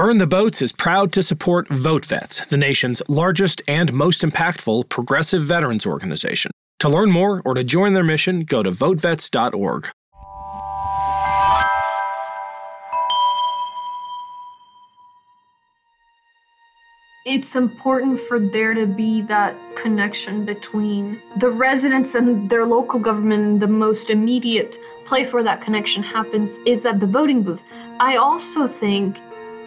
Burn 0.00 0.16
the 0.16 0.26
Boats 0.26 0.62
is 0.62 0.72
proud 0.72 1.12
to 1.12 1.20
support 1.20 1.68
VoteVets, 1.68 2.48
the 2.48 2.56
nation's 2.56 3.02
largest 3.06 3.60
and 3.68 3.92
most 3.92 4.22
impactful 4.22 4.88
progressive 4.88 5.42
veterans 5.42 5.84
organization. 5.84 6.50
To 6.78 6.88
learn 6.88 7.10
more 7.10 7.42
or 7.44 7.52
to 7.52 7.62
join 7.62 7.92
their 7.92 8.02
mission, 8.02 8.44
go 8.44 8.62
to 8.62 8.70
votevets.org. 8.70 9.90
It's 17.26 17.54
important 17.54 18.18
for 18.20 18.40
there 18.40 18.72
to 18.72 18.86
be 18.86 19.20
that 19.20 19.54
connection 19.76 20.46
between 20.46 21.20
the 21.36 21.50
residents 21.50 22.14
and 22.14 22.48
their 22.48 22.64
local 22.64 22.98
government. 22.98 23.60
The 23.60 23.68
most 23.68 24.08
immediate 24.08 24.78
place 25.04 25.34
where 25.34 25.42
that 25.42 25.60
connection 25.60 26.02
happens 26.02 26.56
is 26.64 26.86
at 26.86 27.00
the 27.00 27.06
voting 27.06 27.42
booth. 27.42 27.60
I 28.00 28.16
also 28.16 28.66
think 28.66 29.18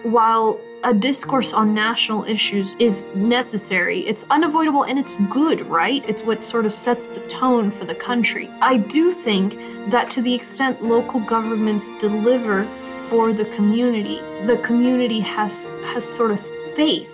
while 0.04 0.60
a 0.84 0.94
discourse 0.94 1.54
on 1.54 1.74
national 1.74 2.26
issues 2.26 2.76
is 2.78 3.08
necessary. 3.16 4.02
It's 4.02 4.26
unavoidable 4.30 4.84
and 4.84 5.00
it's 5.00 5.18
good, 5.30 5.62
right? 5.68 6.08
It's 6.10 6.22
what 6.22 6.44
sort 6.44 6.66
of 6.66 6.74
sets 6.74 7.08
the 7.08 7.22
tone 7.28 7.72
for 7.72 7.86
the 7.86 7.96
country. 7.96 8.50
I 8.62 8.78
do 8.78 9.12
think 9.12 9.56
that 9.90 10.12
to 10.12 10.22
the 10.22 10.34
extent 10.34 10.84
local 10.84 11.22
governments 11.22 11.90
deliver 12.00 12.66
for 13.10 13.32
the 13.32 13.46
community, 13.46 14.20
the 14.46 14.60
community 14.64 15.22
has 15.22 15.66
has 15.86 16.04
sort 16.04 16.32
of 16.32 16.40
faith 16.76 17.10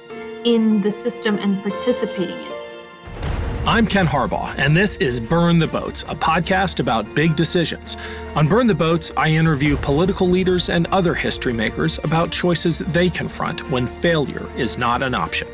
in 0.46 0.82
the 0.82 0.92
system 0.92 1.38
and 1.38 1.62
participating 1.62 2.38
in 2.38 2.48
it. 2.48 2.69
I'm 3.70 3.86
Ken 3.86 4.08
Harbaugh, 4.08 4.56
and 4.58 4.76
this 4.76 4.98
is 4.98 5.20
Burn 5.20 5.60
the 5.60 5.68
Boats, 5.68 6.02
a 6.08 6.16
podcast 6.16 6.80
about 6.80 7.14
big 7.14 7.36
decisions. 7.36 7.98
On 8.34 8.48
Burn 8.48 8.66
the 8.66 8.74
Boats, 8.74 9.12
I 9.16 9.30
interview 9.30 9.78
political 9.78 10.28
leaders 10.28 10.70
and 10.70 10.88
other 10.88 11.14
history 11.14 11.54
makers 11.54 12.00
about 12.04 12.32
choices 12.32 12.80
they 12.80 13.12
confront 13.12 13.70
when 13.70 13.88
failure 13.88 14.50
is 14.58 14.80
not 14.80 15.04
an 15.04 15.14
option. 15.14 15.48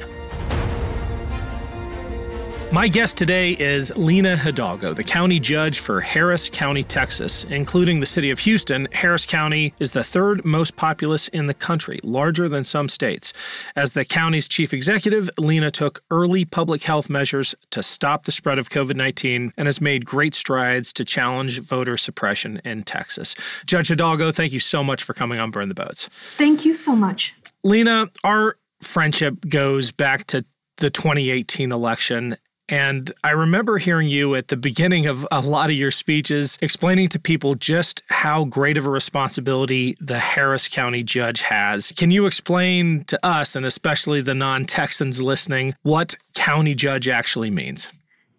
My 2.72 2.88
guest 2.88 3.16
today 3.16 3.52
is 3.52 3.96
Lina 3.96 4.36
Hidalgo, 4.36 4.94
the 4.94 5.04
county 5.04 5.40
judge 5.40 5.80
for 5.80 6.02
Harris 6.02 6.50
County, 6.50 6.84
Texas. 6.84 7.46
Including 7.46 8.00
the 8.00 8.06
city 8.06 8.32
of 8.32 8.40
Houston, 8.40 8.88
Harris 8.92 9.26
County 9.26 9.74
is 9.80 9.92
the 9.92 10.04
third 10.04 10.44
most 10.44 10.76
populous 10.76 11.28
in 11.30 11.46
the 11.46 11.54
country, 11.54 12.00
larger 12.04 12.50
than 12.50 12.64
some 12.64 12.90
states. 12.90 13.32
As 13.76 13.94
the 13.94 14.04
county's 14.04 14.48
chief 14.48 14.74
executive, 14.74 15.30
Lina 15.38 15.72
took 15.72 16.04
early 16.12 16.44
public 16.44 16.84
health 16.84 17.10
measures 17.10 17.56
to 17.70 17.82
stop 17.82 18.26
the 18.26 18.32
spread 18.32 18.60
of 18.60 18.70
COVID 18.70 18.96
19 18.96 19.54
and 19.58 19.68
has 19.68 19.80
made 19.80 20.04
great 20.04 20.36
strides 20.36 20.92
to 20.94 21.06
challenge 21.06 21.62
voter 21.62 21.98
suppression 21.98 22.60
in 22.66 22.84
Texas. 22.84 23.36
Judge 23.66 23.88
Hidalgo, 23.88 24.32
thank 24.32 24.52
you 24.52 24.60
so 24.60 24.84
much 24.84 25.04
for 25.04 25.14
coming 25.14 25.40
on 25.40 25.52
Burn 25.52 25.70
the 25.70 25.76
Boats. 25.76 26.10
Thank 26.38 26.66
you 26.66 26.74
so 26.74 26.96
much. 26.96 27.36
Lina, 27.64 28.10
our 28.24 28.58
friendship 28.82 29.48
goes 29.48 29.92
back 29.92 30.26
to 30.28 30.44
the 30.78 30.90
2018 30.90 31.72
election 31.72 32.36
and 32.68 33.12
I 33.24 33.32
remember 33.32 33.78
hearing 33.78 34.08
you 34.08 34.34
at 34.34 34.48
the 34.48 34.58
beginning 34.58 35.06
of 35.06 35.28
a 35.32 35.42
lot 35.42 35.70
of 35.70 35.76
your 35.76 35.92
speeches 35.92 36.58
explaining 36.62 37.10
to 37.10 37.20
people 37.20 37.56
just 37.56 38.02
how 38.10 38.46
great 38.46 38.78
of 38.78 38.88
a 38.88 38.90
responsibility 38.90 39.96
the 40.00 40.18
Harris 40.18 40.68
County 40.68 41.04
judge 41.04 41.42
has. 41.42 41.92
Can 41.92 42.10
you 42.10 42.26
explain 42.26 43.04
to 43.06 43.24
us, 43.26 43.56
and 43.56 43.66
especially 43.66 44.22
the 44.22 44.34
non 44.34 44.66
Texans 44.66 45.22
listening, 45.22 45.76
what 45.84 46.16
county 46.34 46.74
judge 46.74 47.08
actually 47.08 47.52
means? 47.52 47.88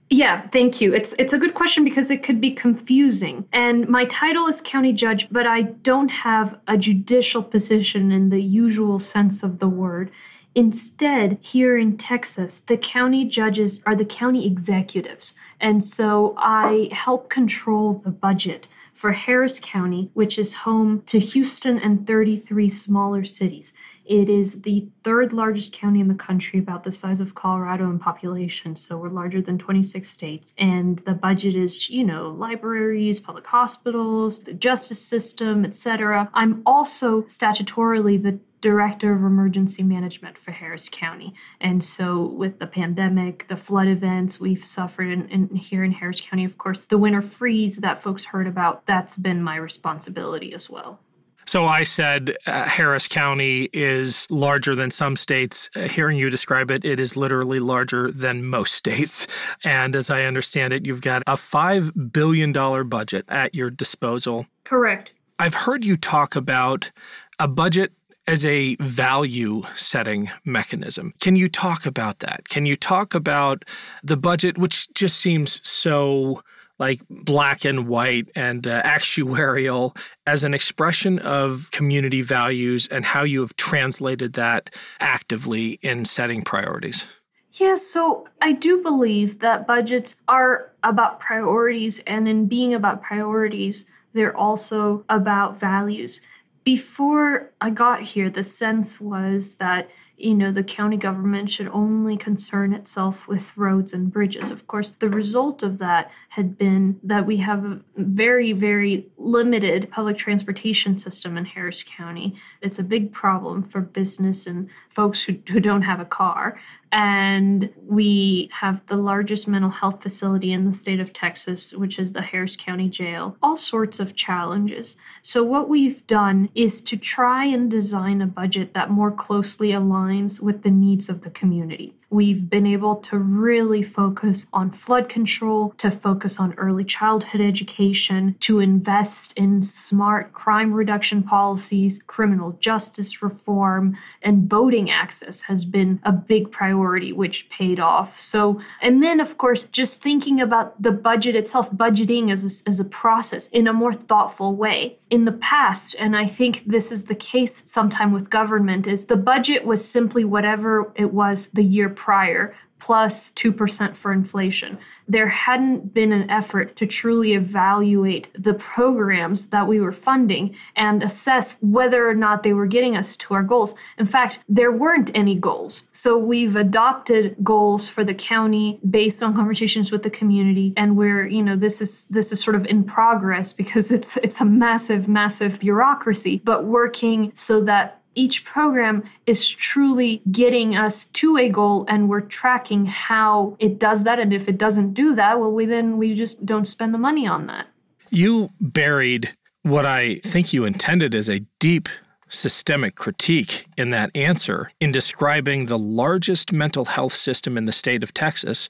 Yeah, 0.09 0.47
thank 0.49 0.81
you. 0.81 0.95
It's 0.95 1.15
it's 1.19 1.33
a 1.33 1.39
good 1.39 1.55
question 1.55 1.83
because 1.83 2.11
it 2.11 2.23
could 2.23 2.41
be 2.41 2.53
confusing. 2.53 3.49
And 3.53 3.89
my 3.89 4.05
title 4.05 4.47
is 4.47 4.61
county 4.61 4.93
judge, 4.93 5.29
but 5.31 5.47
I 5.47 5.63
don't 5.63 6.11
have 6.11 6.59
a 6.69 6.77
judicial 6.77 7.43
position 7.43 8.13
in 8.13 8.31
the 8.31 8.41
usual 8.41 9.01
sense 9.01 9.43
of 9.43 9.59
the 9.59 9.69
word. 9.69 10.13
Instead, 10.57 11.37
here 11.43 11.77
in 11.77 11.99
Texas, 11.99 12.61
the 12.61 12.79
county 12.79 13.27
judges 13.27 13.83
are 13.85 13.95
the 13.95 14.07
county 14.07 14.47
executives. 14.47 15.35
And 15.61 15.85
so 15.85 16.35
I 16.39 16.89
help 16.93 17.29
control 17.29 17.93
the 17.93 18.11
budget 18.11 18.67
for 18.95 19.13
Harris 19.13 19.61
County, 19.61 20.11
which 20.15 20.39
is 20.39 20.55
home 20.55 21.03
to 21.09 21.19
Houston 21.19 21.79
and 21.79 22.07
33 22.07 22.71
smaller 22.71 23.23
cities. 23.23 23.75
It 24.07 24.31
is 24.31 24.63
the 24.63 24.89
third 25.05 25.35
largest 25.35 25.75
county 25.75 26.01
in 26.01 26.09
the 26.09 26.15
country, 26.15 26.59
about 26.59 26.85
the 26.85 26.93
size 26.93 27.21
of 27.21 27.35
Colorado 27.35 27.85
in 27.91 27.99
population. 27.99 28.77
So 28.77 28.97
we're 28.97 29.11
larger 29.11 29.43
than 29.43 29.59
26 29.59 30.09
states. 30.09 30.55
And 30.57 31.01
the 31.01 31.13
budget 31.13 31.55
is, 31.55 31.91
you 31.91 32.03
know, 32.03 32.31
libraries, 32.31 33.21
public 33.21 33.47
hospitals, 33.47 34.39
the 34.45 34.55
justice 34.55 35.03
system, 35.03 35.67
etc. 35.67 36.31
I'm 36.33 36.63
also 36.65 37.23
statutorily 37.25 38.23
the 38.23 38.41
director 38.67 39.13
of 39.13 39.21
emergency 39.21 39.85
management 39.85 40.37
for 40.37 40.51
Harris 40.51 40.89
County. 40.89 41.33
And 41.61 41.85
so, 41.85 42.27
with 42.27 42.59
the 42.59 42.67
pandemic, 42.67 43.47
the 43.47 43.57
flood 43.57 43.87
events 43.87 44.41
we've 44.41 44.65
suffered 44.65 45.09
in, 45.09 45.29
in, 45.29 45.55
here 45.55 45.85
in 45.85 45.93
Harris 45.93 46.21
County, 46.21 46.45
of 46.45 46.59
course, 46.59 46.85
the 46.87 46.99
winter 46.99 47.23
freeze 47.23 47.77
that 47.77 48.03
folks 48.03 48.25
heard 48.25 48.49
about, 48.49 48.85
that's 48.85 49.19
been 49.19 49.41
my 49.41 49.55
responsibility 49.55 50.53
as 50.53 50.69
well. 50.69 50.99
So 51.47 51.65
I 51.65 51.85
said 51.85 52.37
uh, 52.45 52.65
Harris 52.65 53.07
County 53.07 53.69
is 53.73 54.27
larger 54.31 54.75
than 54.75 54.91
some 54.91 55.15
states. 55.15 55.71
Uh, 55.77 55.83
hearing 55.83 56.19
you 56.19 56.29
describe 56.29 56.73
it, 56.73 56.85
it 56.85 56.99
is 56.99 57.17
literally 57.17 57.61
larger 57.61 58.11
than 58.11 58.47
most 58.47 58.75
states. 58.75 59.29
And 59.63 59.95
as 59.95 60.11
I 60.11 60.25
understand 60.25 60.73
it, 60.73 60.85
you've 60.85 61.03
got 61.03 61.23
a 61.29 61.35
$5 61.35 62.11
billion 62.13 62.51
budget 62.89 63.27
at 63.29 63.55
your 63.55 63.71
disposal. 63.71 64.47
Correct. 64.65 65.13
I've 65.39 65.55
heard 65.55 65.85
you 65.85 65.97
talk 65.97 66.35
about 66.35 66.91
a 67.39 67.47
budget 67.47 67.93
as 68.27 68.45
a 68.45 68.77
value 68.77 69.63
setting 69.77 70.31
mechanism. 70.45 71.13
Can 71.21 71.37
you 71.37 71.49
talk 71.49 71.87
about 71.87 72.19
that? 72.21 72.49
Can 72.49 72.67
you 72.67 72.77
talk 72.77 73.15
about 73.15 73.65
the 74.03 74.17
budget, 74.17 74.59
which 74.59 74.93
just 74.95 75.19
seems 75.19 75.67
so 75.67 76.43
like 76.79 77.01
black 77.09 77.65
and 77.65 77.89
white 77.89 78.29
and 78.35 78.67
uh, 78.67 78.83
actuarial 78.83 79.97
as 80.27 80.45
an 80.45 80.53
expression 80.53 81.19
of 81.21 81.71
community 81.71 82.21
values 82.21 82.87
and 82.89 83.05
how 83.05 83.23
you 83.23 83.41
have 83.41 83.57
translated 83.57 84.35
that 84.35 84.71
actively 85.01 85.79
in 85.83 86.05
setting 86.05 86.43
priorities? 86.43 87.07
Yeah, 87.53 87.77
so 87.77 88.27
I 88.43 88.53
do 88.53 88.83
believe 88.83 89.39
that 89.39 89.67
budgets 89.67 90.17
are 90.29 90.73
about 90.83 91.21
priorities, 91.21 92.01
and 92.01 92.29
in 92.29 92.47
being 92.47 92.75
about 92.75 93.03
priorities, 93.03 93.87
they're 94.13 94.37
also 94.37 95.05
about 95.09 95.59
values 95.59 96.21
before 96.67 97.53
I 97.61 97.71
got 97.71 98.03
here, 98.03 98.29
the 98.29 98.43
sense 98.43 99.01
was 99.01 99.57
that 99.59 99.89
you 100.17 100.35
know, 100.35 100.51
the 100.51 100.65
county 100.65 100.97
government 100.97 101.51
should 101.51 101.69
only 101.69 102.17
concern 102.17 102.73
itself 102.73 103.29
with 103.29 103.55
roads 103.57 103.93
and 103.93 104.11
bridges. 104.11 104.51
Of 104.51 104.67
course, 104.67 104.91
the 104.91 105.11
result 105.11 105.63
of 105.63 105.79
that 105.79 106.11
had 106.31 106.57
been 106.57 106.99
that 107.03 107.27
we 107.27 107.37
have 107.39 107.65
a 107.65 107.81
very, 107.97 108.53
very 108.53 109.09
limited 109.19 109.91
public 109.91 110.17
transportation 110.17 110.97
system 110.97 111.37
in 111.37 111.45
Harris 111.45 111.83
County. 111.83 112.35
It's 112.63 112.79
a 112.79 112.83
big 112.83 113.13
problem 113.13 113.63
for 113.63 113.83
business 113.83 114.47
and 114.47 114.71
folks 114.89 115.23
who, 115.23 115.37
who 115.49 115.61
don't 115.61 115.83
have 115.83 116.01
a 116.01 116.07
car. 116.07 116.59
And 116.93 117.71
we 117.85 118.49
have 118.53 118.87
the 118.87 118.97
largest 118.97 119.49
mental 119.49 119.71
health 119.71 120.03
facility 120.03 120.53
in 120.53 120.65
the 120.65 120.73
state 120.73 121.01
of 121.01 121.13
Texas, 121.13 121.73
which 121.75 121.99
is 121.99 122.13
the 122.13 122.23
Harris 122.23 122.57
County 122.57 122.89
Jail. 122.89 123.37
All 123.43 123.57
sorts 123.57 124.01
of 124.01 124.15
challenges. 124.15 124.97
So, 125.21 125.43
what 125.43 125.69
we've 125.69 126.07
done 126.07 126.49
is 126.55 126.81
to 126.83 126.97
try 126.97 127.45
and 127.45 127.71
design 127.71 128.23
a 128.23 128.27
budget 128.27 128.73
that 128.75 128.91
more 128.91 129.11
closely 129.11 129.71
aligns 129.71 130.06
aligns 130.07 130.41
with 130.41 130.63
the 130.63 130.71
needs 130.71 131.09
of 131.09 131.23
the 131.23 131.31
community. 131.31 131.95
We've 132.09 132.49
been 132.49 132.67
able 132.69 132.97
to 132.97 133.19
really 133.19 133.83
focus 133.83 134.47
on 134.53 134.71
flood 134.71 135.09
control, 135.09 135.75
to 135.79 135.91
focus 135.91 136.39
on 136.39 136.55
early 136.55 136.85
childhood 136.85 137.41
education, 137.41 138.37
to 138.41 138.61
invest 138.61 139.33
in 139.37 139.63
smart 139.65 140.33
crime 140.33 140.73
reduction 140.73 141.25
policies, 141.25 142.01
criminal 142.07 142.53
justice 142.61 143.23
reform, 143.23 143.97
and 144.23 144.49
voting 144.49 144.89
access 144.89 145.43
has 145.43 145.65
been 145.65 145.99
a 146.05 146.13
big 146.13 146.53
priority, 146.53 147.13
which 147.13 147.49
paid 147.49 147.81
off. 147.81 148.17
So, 148.19 148.61
and 148.81 149.03
then 149.03 149.19
of 149.19 149.37
course, 149.37 149.65
just 149.67 150.01
thinking 150.01 150.41
about 150.41 150.81
the 150.81 150.93
budget 150.93 151.35
itself, 151.35 151.73
budgeting 151.73 152.31
as 152.31 152.45
a, 152.45 152.69
as 152.69 152.79
a 152.79 152.85
process 152.85 153.49
in 153.49 153.67
a 153.67 153.73
more 153.73 153.93
thoughtful 153.93 154.55
way. 154.55 154.99
In 155.11 155.25
the 155.25 155.33
past, 155.33 155.95
and 155.99 156.17
I 156.17 156.27
think 156.27 156.65
this 156.67 156.91
is 156.91 157.05
the 157.05 157.15
case 157.15 157.63
sometime 157.65 158.13
with 158.13 158.31
government, 158.31 158.87
is 158.87 159.07
the 159.07 159.17
budget 159.17 159.65
was 159.65 159.87
simply 159.97 160.25
whatever 160.25 160.93
it 160.95 161.11
was 161.15 161.49
the 161.51 161.63
year 161.63 161.89
prior 161.89 162.55
plus 162.79 163.31
2% 163.33 163.97
for 163.97 164.13
inflation. 164.13 164.79
There 165.09 165.29
hadn't 165.29 165.95
been 165.95 166.13
an 166.13 166.29
effort 166.31 166.77
to 166.77 166.87
truly 166.87 167.33
evaluate 167.33 168.29
the 168.39 168.55
programs 168.55 169.49
that 169.49 169.67
we 169.67 169.81
were 169.81 169.93
funding 169.93 170.55
and 170.77 171.03
assess 171.03 171.57
whether 171.63 172.09
or 172.09 172.15
not 172.15 172.43
they 172.43 172.53
were 172.53 172.67
getting 172.67 172.95
us 172.97 173.17
to 173.17 173.35
our 173.35 173.43
goals. 173.43 173.75
In 173.99 174.07
fact, 174.07 174.41
there 174.49 174.73
weren't 174.73 175.11
any 175.15 175.35
goals. 175.35 175.85
So 175.93 176.19
we've 176.19 176.57
adopted 176.57 177.37
goals 177.43 177.89
for 177.89 178.05
the 178.05 178.15
county 178.15 178.79
based 178.89 179.23
on 179.23 179.35
conversations 179.35 179.91
with 179.91 180.03
the 180.03 180.11
community 180.11 180.75
and 180.77 180.97
we're, 180.97 181.27
you 181.27 181.43
know, 181.43 181.57
this 181.57 181.81
is 181.81 182.09
this 182.09 182.33
is 182.33 182.43
sort 182.43 182.57
of 182.57 182.67
in 182.67 182.85
progress 182.85 183.53
because 183.53 183.91
it's 183.91 184.17
it's 184.19 184.41
a 184.41 184.45
massive 184.45 185.09
massive 185.09 185.59
bureaucracy, 185.61 186.43
but 186.45 186.65
working 186.65 187.33
so 187.35 187.65
that 187.65 188.03
each 188.17 188.45
program 188.45 189.05
is 189.27 189.49
truly 189.49 190.23
getting 190.31 190.75
us 190.75 191.07
to 191.07 191.37
a 191.37 191.49
goal 191.49 191.85
and 191.89 192.09
we're 192.09 192.21
tracking 192.21 192.87
how 192.87 193.57
it 193.59 193.79
does 193.79 194.05
that 194.05 194.19
and 194.19 194.33
if 194.33 194.49
it 194.49 194.59
doesn't 194.59 194.95
do 194.95 195.15
that 195.15 195.39
well 195.39 195.53
we 195.53 195.67
then 195.67 195.97
we 195.97 196.15
just 196.15 196.45
don't 196.45 196.67
spend 196.67 196.93
the 196.93 196.99
money 196.99 197.27
on 197.27 197.47
that 197.47 197.67
you 198.11 198.49
buried 198.61 199.33
what 199.63 199.87
i 199.87 200.17
think 200.25 200.53
you 200.53 200.65
intended 200.65 201.15
as 201.15 201.29
a 201.29 201.41
deep 201.61 201.89
systemic 202.29 202.97
critique 202.97 203.67
in 203.77 203.91
that 203.91 204.11
answer 204.17 204.73
in 204.81 204.93
describing 204.93 205.67
the 205.67 205.79
largest 205.79 206.53
mental 206.53 206.85
health 206.85 207.13
system 207.13 207.57
in 207.57 207.67
the 207.67 207.73
state 207.73 208.03
of 208.03 208.13
Texas 208.13 208.69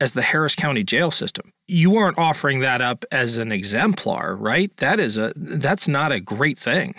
as 0.00 0.12
the 0.12 0.22
Harris 0.22 0.54
County 0.54 0.84
jail 0.84 1.10
system. 1.10 1.50
You 1.66 1.90
weren't 1.90 2.18
offering 2.18 2.60
that 2.60 2.80
up 2.80 3.04
as 3.10 3.36
an 3.38 3.52
exemplar, 3.52 4.34
right? 4.34 4.74
That 4.76 5.00
is 5.00 5.16
a 5.16 5.32
that's 5.36 5.88
not 5.88 6.12
a 6.12 6.20
great 6.20 6.58
thing. 6.58 6.94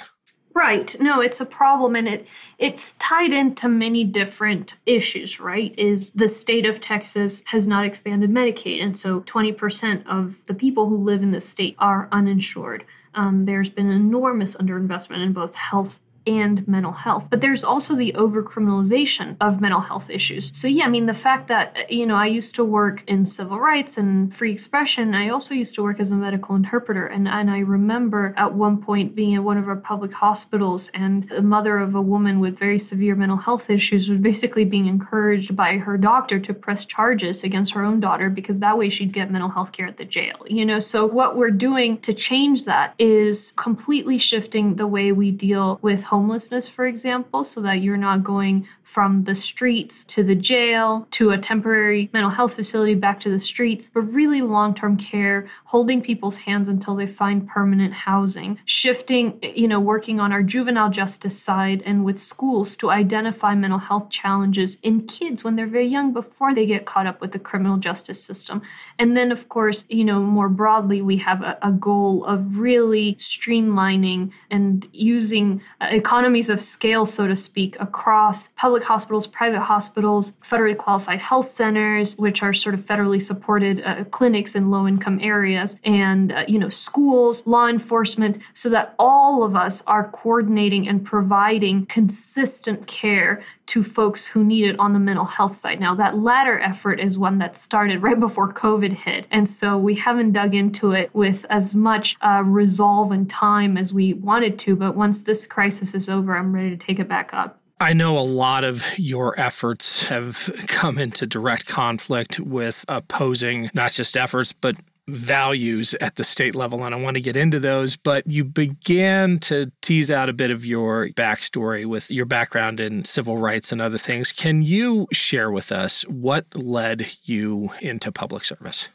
Right. 0.58 1.00
No, 1.00 1.22
it's 1.22 1.40
a 1.40 1.46
problem 1.46 1.96
and 1.96 2.08
it 2.08 2.28
it's 2.58 2.94
tied 2.94 3.32
into 3.32 3.70
many 3.70 4.04
different 4.04 4.74
issues, 4.88 5.40
right? 5.40 5.72
Is 5.78 6.10
the 6.16 6.28
state 6.28 6.66
of 6.66 6.82
Texas 6.82 7.44
has 7.46 7.68
not 7.68 7.86
expanded 7.86 8.32
Medicaid 8.32 8.82
and 8.82 8.98
so 8.98 9.22
20% 9.22 10.08
of 10.08 10.44
the 10.48 10.56
people 10.56 10.90
who 10.90 10.98
live 10.98 11.22
in 11.22 11.30
the 11.30 11.42
state 11.42 11.76
are 11.78 12.10
uninsured. 12.12 12.86
Um, 13.14 13.46
there's 13.46 13.70
been 13.70 13.92
enormous 13.92 14.56
underinvestment 14.56 15.24
in 15.24 15.32
both 15.32 15.54
health 15.54 16.00
and 16.28 16.68
mental 16.68 16.92
health. 16.92 17.28
But 17.30 17.42
there's 17.42 17.64
also 17.64 17.96
the 17.96 18.12
overcriminalization 18.14 19.38
of 19.42 19.62
mental 19.62 19.80
health 19.80 20.10
issues. 20.10 20.52
So, 20.56 20.68
yeah, 20.68 20.86
I 20.86 20.90
mean, 20.90 21.06
the 21.06 21.14
fact 21.14 21.48
that, 21.48 21.90
you 21.90 22.06
know, 22.06 22.16
I 22.16 22.28
used 22.28 22.54
to 22.56 22.64
work 22.64 23.04
in 23.08 23.26
civil 23.26 23.60
rights 23.60 23.98
and 23.98 24.34
free 24.34 24.52
expression, 24.52 25.16
I 25.16 25.30
also 25.30 25.54
used 25.54 25.76
to 25.76 25.84
work 25.84 26.00
as 26.00 26.12
a 26.12 26.16
medical 26.16 26.56
interpreter. 26.56 27.08
And, 27.08 27.28
and 27.28 27.50
I 27.50 27.60
remember 27.60 28.34
at 28.38 28.54
one 28.54 28.82
point 28.82 29.16
being 29.16 29.36
at 29.36 29.44
one 29.44 29.58
of 29.58 29.68
our 29.68 29.76
public 29.76 30.12
hospitals, 30.12 30.90
and 30.94 31.30
the 31.30 31.42
mother 31.42 31.78
of 31.78 31.96
a 31.96 32.02
woman 32.02 32.40
with 32.40 32.60
very 32.60 32.80
severe 32.80 33.16
mental 33.16 33.38
health 33.38 33.70
issues 33.70 34.10
was 34.10 34.20
basically 34.20 34.66
being 34.66 34.88
encouraged 34.88 35.56
by 35.56 35.78
her 35.78 35.98
doctor 35.98 36.40
to 36.40 36.54
press 36.54 36.86
charges 36.86 37.44
against 37.44 37.74
her 37.74 37.84
own 37.84 38.00
daughter 38.00 38.30
because 38.30 38.60
that 38.60 38.78
way 38.78 38.90
she'd 38.90 39.14
get 39.14 39.32
mental 39.32 39.50
health 39.50 39.72
care 39.72 39.88
at 39.88 39.98
the 39.98 40.06
jail. 40.06 40.36
You 40.48 40.66
know, 40.66 40.80
so 40.80 41.06
what 41.06 41.38
we're 41.38 41.52
doing 41.52 42.00
to 42.00 42.14
change 42.14 42.66
that 42.66 42.94
is 43.00 43.54
completely 43.56 44.18
shifting 44.18 44.76
the 44.76 44.88
way 44.88 45.12
we 45.12 45.32
deal 45.32 45.80
with 45.82 46.04
homelessness, 46.18 46.68
for 46.68 46.88
example, 46.88 47.44
so 47.44 47.62
that 47.62 47.82
you're 47.82 47.96
not 47.96 48.24
going 48.24 48.68
from 48.82 49.24
the 49.26 49.36
streets 49.36 50.04
to 50.06 50.24
the 50.24 50.34
jail 50.34 51.08
to 51.12 51.30
a 51.30 51.38
temporary 51.38 52.10
mental 52.12 52.32
health 52.32 52.56
facility 52.56 52.96
back 52.96 53.20
to 53.20 53.30
the 53.30 53.38
streets, 53.38 53.92
but 53.94 54.02
really 54.02 54.42
long 54.42 54.74
term 54.74 54.98
care, 54.98 55.48
holding 55.66 56.02
people's 56.02 56.38
hands 56.38 56.70
until 56.70 56.96
they 56.96 57.06
find 57.06 57.48
permanent 57.48 57.94
housing, 57.94 58.58
shifting, 58.66 59.38
you 59.44 59.68
know, 59.68 59.80
working 59.80 60.20
on 60.20 60.32
our 60.32 60.42
juvenile 60.42 60.90
justice 60.90 61.38
side 61.40 61.84
and 61.86 62.04
with 62.04 62.18
schools 62.18 62.76
to 62.78 62.90
identify 62.90 63.54
mental 63.54 63.78
health 63.78 64.10
challenges 64.10 64.80
in 64.82 65.06
kids 65.06 65.44
when 65.44 65.56
they're 65.56 65.68
very 65.68 65.86
young 65.86 66.14
before 66.14 66.56
they 66.56 66.66
get 66.66 66.86
caught 66.86 67.06
up 67.06 67.22
with 67.22 67.32
the 67.32 67.40
criminal 67.40 67.78
justice 67.78 68.24
system. 68.24 68.62
And 68.98 69.16
then, 69.16 69.32
of 69.32 69.50
course, 69.50 69.86
you 69.90 70.06
know, 70.06 70.22
more 70.22 70.50
broadly, 70.50 71.04
we 71.04 71.18
have 71.18 71.44
a, 71.44 71.60
a 71.62 71.72
goal 71.72 72.26
of 72.26 72.58
really 72.58 73.14
streamlining 73.16 74.32
and 74.50 74.88
using 74.94 75.62
uh, 75.82 76.00
economies 76.08 76.50
of 76.50 76.62
scale, 76.62 77.06
so 77.06 77.28
to 77.28 77.36
speak, 77.36 77.76
across 77.82 78.48
public 78.56 78.82
hospitals, 78.82 79.28
private 79.28 79.60
hospitals, 79.60 80.32
federally 80.42 80.78
qualified 80.78 81.20
health 81.20 81.46
centers, 81.46 82.18
which 82.18 82.42
are 82.42 82.54
sort 82.54 82.74
of 82.74 82.80
federally 82.80 83.22
supported 83.22 83.82
uh, 83.84 84.06
clinics 84.06 84.56
in 84.56 84.72
low 84.72 84.88
income 84.88 85.20
areas, 85.22 85.78
and 85.84 86.32
uh, 86.32 86.46
you 86.48 86.58
know 86.58 86.70
schools, 86.70 87.46
law 87.46 87.68
enforcement, 87.68 88.42
so 88.54 88.70
that 88.70 88.96
all 88.98 89.44
of 89.44 89.54
us 89.54 89.84
are 89.86 90.08
coordinating 90.12 90.88
and 90.88 91.04
providing 91.04 91.86
consistent 91.88 92.88
care 92.88 93.44
to 93.68 93.84
folks 93.84 94.26
who 94.26 94.44
need 94.46 94.66
it 94.66 94.80
on 94.80 94.94
the 94.94 95.00
mental 95.00 95.26
health 95.26 95.54
side. 95.54 95.80
Now, 95.80 95.94
that 95.96 96.18
latter 96.18 96.58
effort 96.60 97.02
is 97.02 97.18
one 97.18 97.38
that 97.40 97.58
started 97.58 98.02
right 98.02 98.20
before 98.20 98.52
COVID 98.54 98.94
hit. 98.94 99.28
And 99.30 99.46
so 99.46 99.78
we 99.78 99.94
haven't 99.96 100.32
dug 100.32 100.56
into 100.56 100.92
it 100.92 101.10
with 101.14 101.46
as 101.50 101.76
much 101.76 102.16
uh, 102.22 102.44
resolve 102.46 103.12
and 103.12 103.30
time 103.30 103.78
as 103.78 103.94
we 103.94 104.14
wanted 104.14 104.58
to. 104.60 104.76
But 104.78 104.96
once 104.96 105.26
this 105.26 105.46
crisis 105.46 105.94
is 105.98 106.08
over, 106.08 106.36
I'm 106.38 106.54
ready 106.54 106.70
to 106.70 106.78
take 106.78 107.00
it 107.00 107.10
back 107.10 107.34
up. 107.34 107.60
I 107.80 107.94
know 107.94 108.18
a 108.18 108.22
lot 108.22 108.64
of 108.64 108.86
your 108.98 109.40
efforts 109.40 110.08
have 110.08 110.50
come 110.68 110.98
into 110.98 111.28
direct 111.28 111.66
conflict 111.66 112.40
with 112.40 112.86
opposing 112.88 113.70
not 113.74 113.92
just 113.92 114.16
efforts, 114.16 114.54
but 114.54 114.78
values 115.10 115.96
at 116.02 116.16
the 116.16 116.24
state 116.24 116.54
level, 116.56 116.84
and 116.84 116.94
I 116.94 117.00
want 117.00 117.16
to 117.16 117.22
get 117.22 117.36
into 117.36 117.60
those. 117.60 117.96
But 117.96 118.28
you 118.28 118.44
began 118.44 119.40
to 119.40 119.72
tease 119.82 120.12
out 120.12 120.30
a 120.30 120.34
bit 120.34 120.52
of 120.52 120.66
your 120.66 121.10
backstory 121.10 121.86
with 121.86 122.12
your 122.12 122.26
background 122.26 122.80
in 122.80 123.06
civil 123.06 123.38
rights 123.38 123.72
and 123.72 123.82
other 123.82 123.98
things. 123.98 124.32
Can 124.32 124.62
you 124.64 125.08
share 125.14 125.50
with 125.52 125.72
us 125.72 126.02
what 126.04 126.46
led 126.56 127.08
you 127.24 127.72
into 127.82 128.12
public 128.12 128.44
service? 128.44 128.90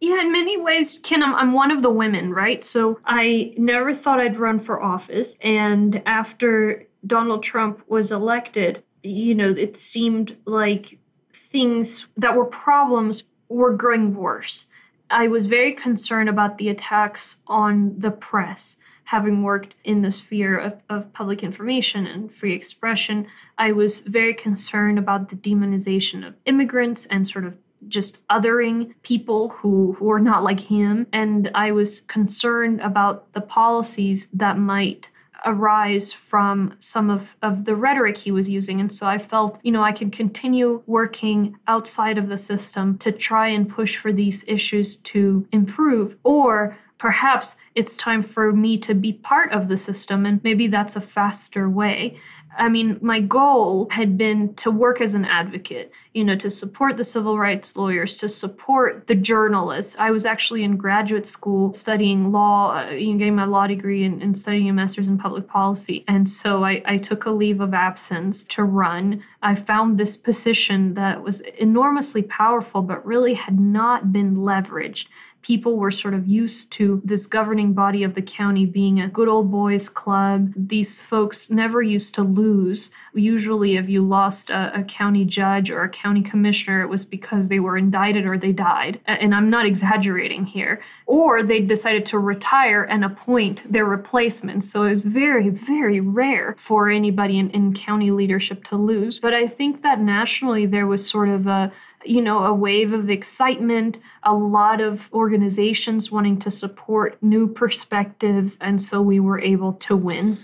Yeah, 0.00 0.20
in 0.20 0.30
many 0.30 0.60
ways, 0.60 0.98
Ken, 0.98 1.22
I'm, 1.22 1.34
I'm 1.34 1.52
one 1.52 1.70
of 1.70 1.82
the 1.82 1.90
women, 1.90 2.32
right? 2.32 2.62
So 2.64 3.00
I 3.06 3.54
never 3.56 3.94
thought 3.94 4.20
I'd 4.20 4.38
run 4.38 4.58
for 4.58 4.82
office. 4.82 5.38
And 5.40 6.02
after 6.04 6.86
Donald 7.06 7.42
Trump 7.42 7.82
was 7.88 8.12
elected, 8.12 8.82
you 9.02 9.34
know, 9.34 9.50
it 9.50 9.76
seemed 9.76 10.36
like 10.44 10.98
things 11.32 12.08
that 12.16 12.36
were 12.36 12.44
problems 12.44 13.24
were 13.48 13.72
growing 13.72 14.14
worse. 14.14 14.66
I 15.08 15.28
was 15.28 15.46
very 15.46 15.72
concerned 15.72 16.28
about 16.28 16.58
the 16.58 16.68
attacks 16.68 17.36
on 17.46 17.98
the 17.98 18.10
press. 18.10 18.76
Having 19.04 19.44
worked 19.44 19.76
in 19.84 20.02
the 20.02 20.10
sphere 20.10 20.58
of, 20.58 20.82
of 20.90 21.12
public 21.12 21.44
information 21.44 22.08
and 22.08 22.32
free 22.32 22.52
expression, 22.52 23.28
I 23.56 23.70
was 23.70 24.00
very 24.00 24.34
concerned 24.34 24.98
about 24.98 25.28
the 25.28 25.36
demonization 25.36 26.26
of 26.26 26.34
immigrants 26.44 27.06
and 27.06 27.26
sort 27.26 27.46
of 27.46 27.56
just 27.88 28.26
othering 28.28 28.94
people 29.02 29.50
who, 29.50 29.92
who 29.94 30.10
are 30.10 30.20
not 30.20 30.42
like 30.42 30.60
him. 30.60 31.06
And 31.12 31.50
I 31.54 31.72
was 31.72 32.00
concerned 32.02 32.80
about 32.80 33.32
the 33.32 33.40
policies 33.40 34.28
that 34.32 34.58
might 34.58 35.10
arise 35.44 36.12
from 36.12 36.74
some 36.78 37.10
of, 37.10 37.36
of 37.42 37.64
the 37.64 37.76
rhetoric 37.76 38.16
he 38.16 38.32
was 38.32 38.50
using. 38.50 38.80
And 38.80 38.92
so 38.92 39.06
I 39.06 39.18
felt, 39.18 39.60
you 39.62 39.70
know, 39.70 39.82
I 39.82 39.92
could 39.92 40.12
continue 40.12 40.82
working 40.86 41.56
outside 41.68 42.18
of 42.18 42.28
the 42.28 42.38
system 42.38 42.98
to 42.98 43.12
try 43.12 43.48
and 43.48 43.68
push 43.68 43.96
for 43.96 44.12
these 44.12 44.44
issues 44.48 44.96
to 44.96 45.46
improve. 45.52 46.16
Or 46.24 46.76
perhaps 46.98 47.56
it's 47.74 47.96
time 47.96 48.22
for 48.22 48.52
me 48.52 48.78
to 48.78 48.94
be 48.94 49.12
part 49.12 49.52
of 49.52 49.68
the 49.68 49.76
system, 49.76 50.24
and 50.26 50.42
maybe 50.42 50.66
that's 50.66 50.96
a 50.96 51.00
faster 51.00 51.68
way. 51.68 52.18
I 52.58 52.68
mean, 52.68 52.98
my 53.02 53.20
goal 53.20 53.88
had 53.90 54.16
been 54.16 54.54
to 54.54 54.70
work 54.70 55.00
as 55.00 55.14
an 55.14 55.24
advocate, 55.24 55.92
you 56.14 56.24
know, 56.24 56.36
to 56.36 56.50
support 56.50 56.96
the 56.96 57.04
civil 57.04 57.38
rights 57.38 57.76
lawyers, 57.76 58.16
to 58.16 58.28
support 58.28 59.06
the 59.06 59.14
journalists. 59.14 59.96
I 59.98 60.10
was 60.10 60.24
actually 60.24 60.64
in 60.64 60.76
graduate 60.76 61.26
school 61.26 61.72
studying 61.72 62.32
law, 62.32 62.78
uh, 62.78 62.90
you 62.90 63.12
know, 63.12 63.18
getting 63.18 63.36
my 63.36 63.44
law 63.44 63.66
degree 63.66 64.04
and, 64.04 64.22
and, 64.22 64.36
studying 64.36 64.68
a 64.68 64.72
master's 64.72 65.08
in 65.08 65.18
public 65.18 65.46
policy. 65.48 66.04
And 66.08 66.28
so 66.28 66.64
I, 66.64 66.82
I 66.84 66.98
took 66.98 67.26
a 67.26 67.30
leave 67.30 67.60
of 67.60 67.74
absence 67.74 68.44
to 68.44 68.64
run. 68.64 69.22
I 69.42 69.54
found 69.54 69.98
this 69.98 70.16
position 70.16 70.94
that 70.94 71.22
was 71.22 71.40
enormously 71.40 72.22
powerful, 72.22 72.82
but 72.82 73.04
really 73.04 73.34
had 73.34 73.58
not 73.58 74.12
been 74.12 74.36
leveraged 74.36 75.08
people 75.46 75.78
were 75.78 75.92
sort 75.92 76.12
of 76.12 76.26
used 76.26 76.72
to 76.72 77.00
this 77.04 77.24
governing 77.24 77.72
body 77.72 78.02
of 78.02 78.14
the 78.14 78.22
county 78.22 78.66
being 78.66 79.00
a 79.00 79.06
good 79.06 79.28
old 79.28 79.48
boys 79.48 79.88
club. 79.88 80.52
These 80.56 81.00
folks 81.00 81.50
never 81.52 81.80
used 81.80 82.16
to 82.16 82.22
lose. 82.22 82.90
Usually, 83.14 83.76
if 83.76 83.88
you 83.88 84.02
lost 84.02 84.50
a, 84.50 84.80
a 84.80 84.82
county 84.82 85.24
judge 85.24 85.70
or 85.70 85.82
a 85.82 85.88
county 85.88 86.20
commissioner, 86.20 86.82
it 86.82 86.88
was 86.88 87.04
because 87.04 87.48
they 87.48 87.60
were 87.60 87.76
indicted 87.76 88.26
or 88.26 88.36
they 88.36 88.50
died. 88.50 89.00
And 89.06 89.32
I'm 89.32 89.48
not 89.48 89.66
exaggerating 89.66 90.46
here. 90.46 90.82
Or 91.06 91.44
they 91.44 91.60
decided 91.60 92.04
to 92.06 92.18
retire 92.18 92.82
and 92.82 93.04
appoint 93.04 93.72
their 93.72 93.84
replacements. 93.84 94.68
So 94.68 94.82
it 94.82 94.90
was 94.90 95.04
very, 95.04 95.50
very 95.50 96.00
rare 96.00 96.56
for 96.58 96.90
anybody 96.90 97.38
in, 97.38 97.50
in 97.50 97.72
county 97.72 98.10
leadership 98.10 98.64
to 98.64 98.76
lose. 98.76 99.20
But 99.20 99.32
I 99.32 99.46
think 99.46 99.82
that 99.82 100.00
nationally 100.00 100.66
there 100.66 100.88
was 100.88 101.08
sort 101.08 101.28
of 101.28 101.46
a 101.46 101.70
you 102.08 102.22
know, 102.22 102.44
a 102.44 102.54
wave 102.54 102.92
of 102.92 103.10
excitement, 103.10 103.98
a 104.22 104.34
lot 104.34 104.80
of 104.80 105.10
organizations 105.12 106.10
wanting 106.10 106.38
to 106.40 106.50
support 106.50 107.22
new 107.22 107.48
perspectives. 107.48 108.58
And 108.60 108.80
so 108.80 109.02
we 109.02 109.20
were 109.20 109.40
able 109.40 109.74
to 109.74 109.96
win. 109.96 110.38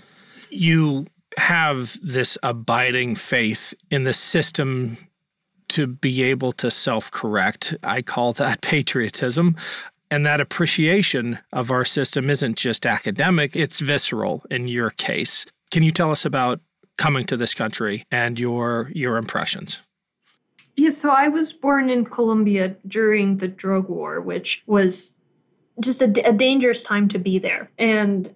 You 0.49 1.07
have 1.37 1.97
this 2.01 2.37
abiding 2.43 3.15
faith 3.15 3.73
in 3.89 4.03
the 4.03 4.13
system 4.13 4.97
to 5.69 5.87
be 5.87 6.23
able 6.23 6.51
to 6.53 6.69
self 6.69 7.09
correct. 7.09 7.75
I 7.83 8.01
call 8.01 8.33
that 8.33 8.61
patriotism. 8.61 9.55
And 10.11 10.25
that 10.27 10.39
appreciation 10.39 11.39
of 11.51 11.71
our 11.71 11.83
system 11.83 12.29
isn't 12.29 12.55
just 12.55 12.85
academic, 12.85 13.55
it's 13.55 13.79
visceral 13.79 14.45
in 14.51 14.67
your 14.67 14.91
case. 14.91 15.47
Can 15.71 15.81
you 15.81 15.91
tell 15.91 16.11
us 16.11 16.23
about 16.23 16.59
coming 16.97 17.25
to 17.25 17.35
this 17.35 17.55
country 17.55 18.05
and 18.11 18.37
your 18.37 18.91
your 18.93 19.17
impressions? 19.17 19.81
Yeah, 20.75 20.89
so 20.89 21.11
I 21.11 21.27
was 21.27 21.53
born 21.53 21.89
in 21.89 22.05
Colombia 22.05 22.75
during 22.87 23.37
the 23.37 23.47
drug 23.47 23.89
war, 23.89 24.19
which 24.19 24.63
was 24.65 25.15
just 25.79 26.01
a, 26.01 26.27
a 26.27 26.33
dangerous 26.33 26.83
time 26.83 27.07
to 27.09 27.19
be 27.19 27.39
there. 27.39 27.69
And 27.77 28.33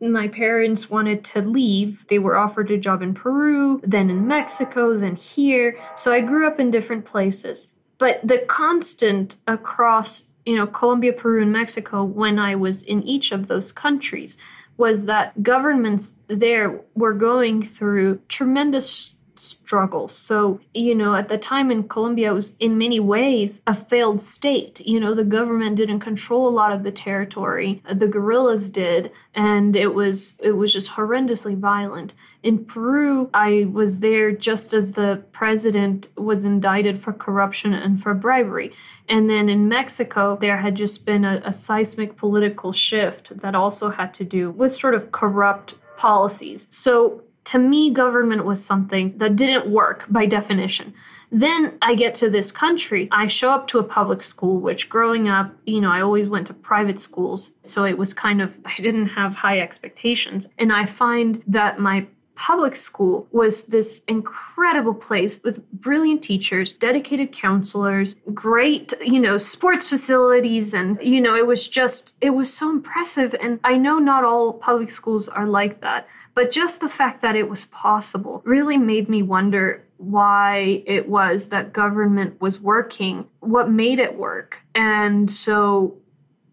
my 0.00 0.28
parents 0.28 0.90
wanted 0.90 1.24
to 1.24 1.42
leave. 1.42 2.06
They 2.08 2.18
were 2.18 2.36
offered 2.36 2.70
a 2.70 2.78
job 2.78 3.02
in 3.02 3.14
Peru, 3.14 3.80
then 3.82 4.10
in 4.10 4.26
Mexico, 4.26 4.96
then 4.96 5.16
here. 5.16 5.78
So 5.96 6.12
I 6.12 6.20
grew 6.20 6.46
up 6.46 6.60
in 6.60 6.70
different 6.70 7.04
places. 7.04 7.68
But 7.98 8.20
the 8.22 8.38
constant 8.46 9.36
across, 9.46 10.24
you 10.44 10.54
know, 10.54 10.66
Colombia, 10.66 11.12
Peru, 11.12 11.42
and 11.42 11.52
Mexico 11.52 12.04
when 12.04 12.38
I 12.38 12.54
was 12.54 12.82
in 12.82 13.02
each 13.02 13.32
of 13.32 13.48
those 13.48 13.72
countries 13.72 14.36
was 14.76 15.06
that 15.06 15.42
governments 15.42 16.14
there 16.28 16.80
were 16.94 17.14
going 17.14 17.62
through 17.62 18.20
tremendous 18.28 19.15
struggles. 19.38 20.12
So, 20.14 20.60
you 20.74 20.94
know, 20.94 21.14
at 21.14 21.28
the 21.28 21.38
time 21.38 21.70
in 21.70 21.88
Colombia, 21.88 22.30
it 22.30 22.34
was 22.34 22.54
in 22.60 22.78
many 22.78 23.00
ways 23.00 23.62
a 23.66 23.74
failed 23.74 24.20
state. 24.20 24.80
You 24.80 25.00
know, 25.00 25.14
the 25.14 25.24
government 25.24 25.76
didn't 25.76 26.00
control 26.00 26.48
a 26.48 26.50
lot 26.50 26.72
of 26.72 26.82
the 26.82 26.92
territory, 26.92 27.82
the 27.92 28.08
guerrillas 28.08 28.70
did, 28.70 29.12
and 29.34 29.76
it 29.76 29.94
was 29.94 30.38
it 30.42 30.52
was 30.52 30.72
just 30.72 30.90
horrendously 30.90 31.56
violent. 31.56 32.14
In 32.42 32.64
Peru, 32.64 33.28
I 33.34 33.68
was 33.72 34.00
there 34.00 34.32
just 34.32 34.72
as 34.72 34.92
the 34.92 35.22
president 35.32 36.08
was 36.16 36.44
indicted 36.44 36.98
for 36.98 37.12
corruption 37.12 37.72
and 37.72 38.00
for 38.00 38.14
bribery. 38.14 38.72
And 39.08 39.30
then 39.30 39.48
in 39.48 39.68
Mexico, 39.68 40.36
there 40.36 40.56
had 40.56 40.74
just 40.74 41.06
been 41.06 41.24
a, 41.24 41.40
a 41.44 41.52
seismic 41.52 42.16
political 42.16 42.72
shift 42.72 43.36
that 43.38 43.54
also 43.54 43.90
had 43.90 44.14
to 44.14 44.24
do 44.24 44.50
with 44.50 44.72
sort 44.72 44.94
of 44.94 45.12
corrupt 45.12 45.74
policies. 45.96 46.66
So 46.70 47.22
to 47.46 47.58
me, 47.58 47.90
government 47.90 48.44
was 48.44 48.64
something 48.64 49.16
that 49.18 49.36
didn't 49.36 49.68
work 49.68 50.06
by 50.08 50.26
definition. 50.26 50.92
Then 51.30 51.78
I 51.82 51.94
get 51.94 52.14
to 52.16 52.30
this 52.30 52.52
country. 52.52 53.08
I 53.10 53.26
show 53.26 53.50
up 53.50 53.66
to 53.68 53.78
a 53.78 53.84
public 53.84 54.22
school, 54.22 54.60
which 54.60 54.88
growing 54.88 55.28
up, 55.28 55.52
you 55.64 55.80
know, 55.80 55.90
I 55.90 56.00
always 56.00 56.28
went 56.28 56.46
to 56.48 56.54
private 56.54 56.98
schools. 56.98 57.52
So 57.62 57.84
it 57.84 57.98
was 57.98 58.12
kind 58.14 58.42
of, 58.42 58.60
I 58.64 58.74
didn't 58.76 59.08
have 59.08 59.36
high 59.36 59.60
expectations. 59.60 60.46
And 60.58 60.72
I 60.72 60.86
find 60.86 61.42
that 61.46 61.80
my 61.80 62.06
public 62.36 62.76
school 62.76 63.26
was 63.32 63.64
this 63.64 64.02
incredible 64.08 64.94
place 64.94 65.40
with 65.42 65.68
brilliant 65.72 66.22
teachers, 66.22 66.72
dedicated 66.72 67.32
counselors, 67.32 68.14
great, 68.34 68.92
you 69.00 69.18
know, 69.18 69.38
sports 69.38 69.88
facilities. 69.88 70.74
And, 70.74 70.98
you 71.02 71.20
know, 71.20 71.34
it 71.34 71.46
was 71.46 71.66
just, 71.66 72.14
it 72.20 72.30
was 72.30 72.52
so 72.52 72.70
impressive. 72.70 73.34
And 73.40 73.58
I 73.64 73.78
know 73.78 73.98
not 73.98 74.22
all 74.22 74.52
public 74.52 74.90
schools 74.90 75.28
are 75.28 75.46
like 75.46 75.80
that, 75.80 76.06
but 76.36 76.50
just 76.52 76.82
the 76.82 76.88
fact 76.88 77.22
that 77.22 77.34
it 77.34 77.48
was 77.48 77.64
possible 77.64 78.42
really 78.44 78.76
made 78.76 79.08
me 79.08 79.22
wonder 79.22 79.82
why 79.96 80.82
it 80.86 81.08
was 81.08 81.48
that 81.48 81.72
government 81.72 82.38
was 82.40 82.60
working, 82.60 83.26
what 83.40 83.70
made 83.70 83.98
it 83.98 84.16
work. 84.16 84.62
And 84.74 85.30
so 85.30 85.96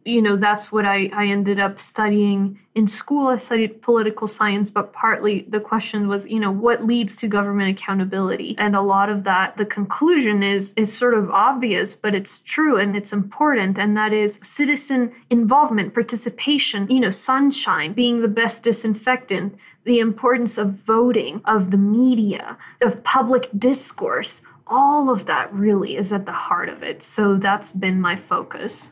you 0.06 0.22
know 0.22 0.36
that's 0.36 0.72
what 0.72 0.86
I, 0.86 1.10
I 1.14 1.28
ended 1.28 1.60
up 1.60 1.80
studying 1.80 2.60
in 2.76 2.88
school. 2.88 3.28
I 3.28 3.38
studied 3.38 3.82
political 3.82 4.28
science 4.28 4.70
but 4.70 4.94
partly 4.94 5.46
the 5.48 5.60
question 5.60 6.08
was 6.08 6.30
you 6.30 6.40
know 6.40 6.52
what 6.52 6.84
leads 6.84 7.16
to 7.18 7.28
government 7.28 7.70
accountability? 7.70 8.56
And 8.58 8.76
a 8.76 8.82
lot 8.82 9.10
of 9.10 9.24
that 9.24 9.58
the 9.58 9.66
conclusion 9.66 10.44
is 10.44 10.74
is 10.76 10.96
sort 10.96 11.14
of 11.14 11.30
obvious 11.30 11.96
but 11.96 12.16
it's 12.16 12.40
true 12.40 12.78
and 12.78 12.96
it's 12.96 13.14
important 13.14 13.78
and 13.78 13.96
that 13.98 14.14
is 14.14 14.40
citizen 14.44 15.12
involvement 15.30 15.94
participation 15.94 16.90
you 16.90 17.00
know 17.00 17.10
sunshine 17.10 17.94
being 17.94 18.22
the 18.22 18.28
best 18.28 18.64
disinfectant 18.64 19.56
the 19.86 20.00
importance 20.00 20.58
of 20.58 20.72
voting 20.72 21.42
of 21.46 21.72
the 21.72 21.78
media 21.78 22.58
of 22.82 23.04
public 23.04 23.50
discourse. 23.58 24.42
All 24.66 25.10
of 25.10 25.26
that 25.26 25.54
really 25.54 25.98
is 25.98 26.14
at 26.14 26.26
the 26.26 26.32
heart 26.32 26.70
of 26.70 26.84
it. 26.84 27.04
So 27.04 27.36
that's 27.36 27.74
been 27.74 28.00
my 28.00 28.16
focus 28.16 28.92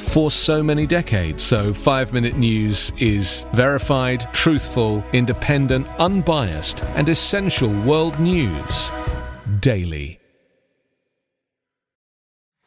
for 0.00 0.30
so 0.30 0.62
many 0.62 0.86
decades. 0.86 1.42
So, 1.42 1.72
five 1.72 2.12
minute 2.12 2.36
news 2.36 2.92
is 2.98 3.44
verified, 3.52 4.28
truthful, 4.32 5.04
independent, 5.12 5.86
unbiased, 5.98 6.82
and 6.96 7.08
essential 7.08 7.72
world 7.82 8.18
news 8.18 8.90
daily. 9.60 10.20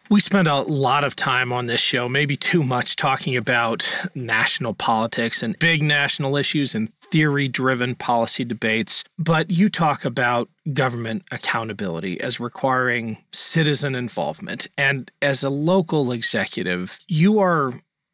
We 0.10 0.20
spend 0.20 0.48
a 0.48 0.62
lot 0.62 1.04
of 1.04 1.16
time 1.16 1.52
on 1.52 1.66
this 1.66 1.80
show, 1.80 2.08
maybe 2.08 2.38
too 2.38 2.62
much, 2.62 2.96
talking 2.96 3.36
about 3.36 3.88
national 4.14 4.76
politics 4.76 5.42
and 5.42 5.58
big 5.58 5.82
national 5.82 6.38
issues 6.38 6.76
and 6.76 6.92
theory 7.14 7.48
driven 7.48 7.94
policy 7.94 8.44
debates. 8.44 9.04
But 9.20 9.52
you 9.52 9.70
talk 9.70 10.04
about 10.04 10.50
government 10.74 11.24
accountability 11.30 12.20
as 12.20 12.40
requiring 12.40 13.24
citizen 13.32 13.94
involvement. 13.94 14.68
And 14.80 15.12
as 15.22 15.44
a 15.44 15.52
local 15.52 16.12
executive, 16.12 16.98
you 17.08 17.38
are 17.38 17.72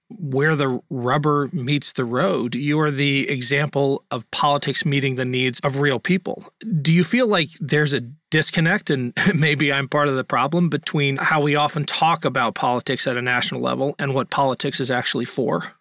where 0.10 0.54
the 0.54 0.82
rubber 0.90 1.50
meets 1.54 1.94
the 1.94 2.04
road. 2.04 2.56
You 2.56 2.78
are 2.82 2.92
the 2.92 3.30
example 3.30 4.04
of 4.12 4.30
politics 4.32 4.84
meeting 4.84 5.16
the 5.16 5.24
needs 5.24 5.62
of 5.64 5.80
real 5.80 6.00
people. 6.00 6.52
Do 6.82 6.92
you 6.92 7.06
feel 7.06 7.28
like 7.28 7.50
there's 7.62 7.94
a 7.94 8.02
disconnect, 8.32 8.90
and 8.90 9.14
maybe 9.34 9.72
I'm 9.72 9.88
part 9.88 10.10
of 10.10 10.18
the 10.18 10.26
problem, 10.26 10.68
between 10.68 11.16
how 11.18 11.40
we 11.40 11.56
often 11.56 11.86
talk 11.86 12.26
about 12.26 12.56
politics 12.56 13.08
at 13.08 13.16
a 13.16 13.22
national 13.22 13.62
level 13.62 13.96
and 13.98 14.14
what 14.14 14.30
politics 14.30 14.82
is 14.82 14.92
actually 14.92 15.26
for? 15.26 15.72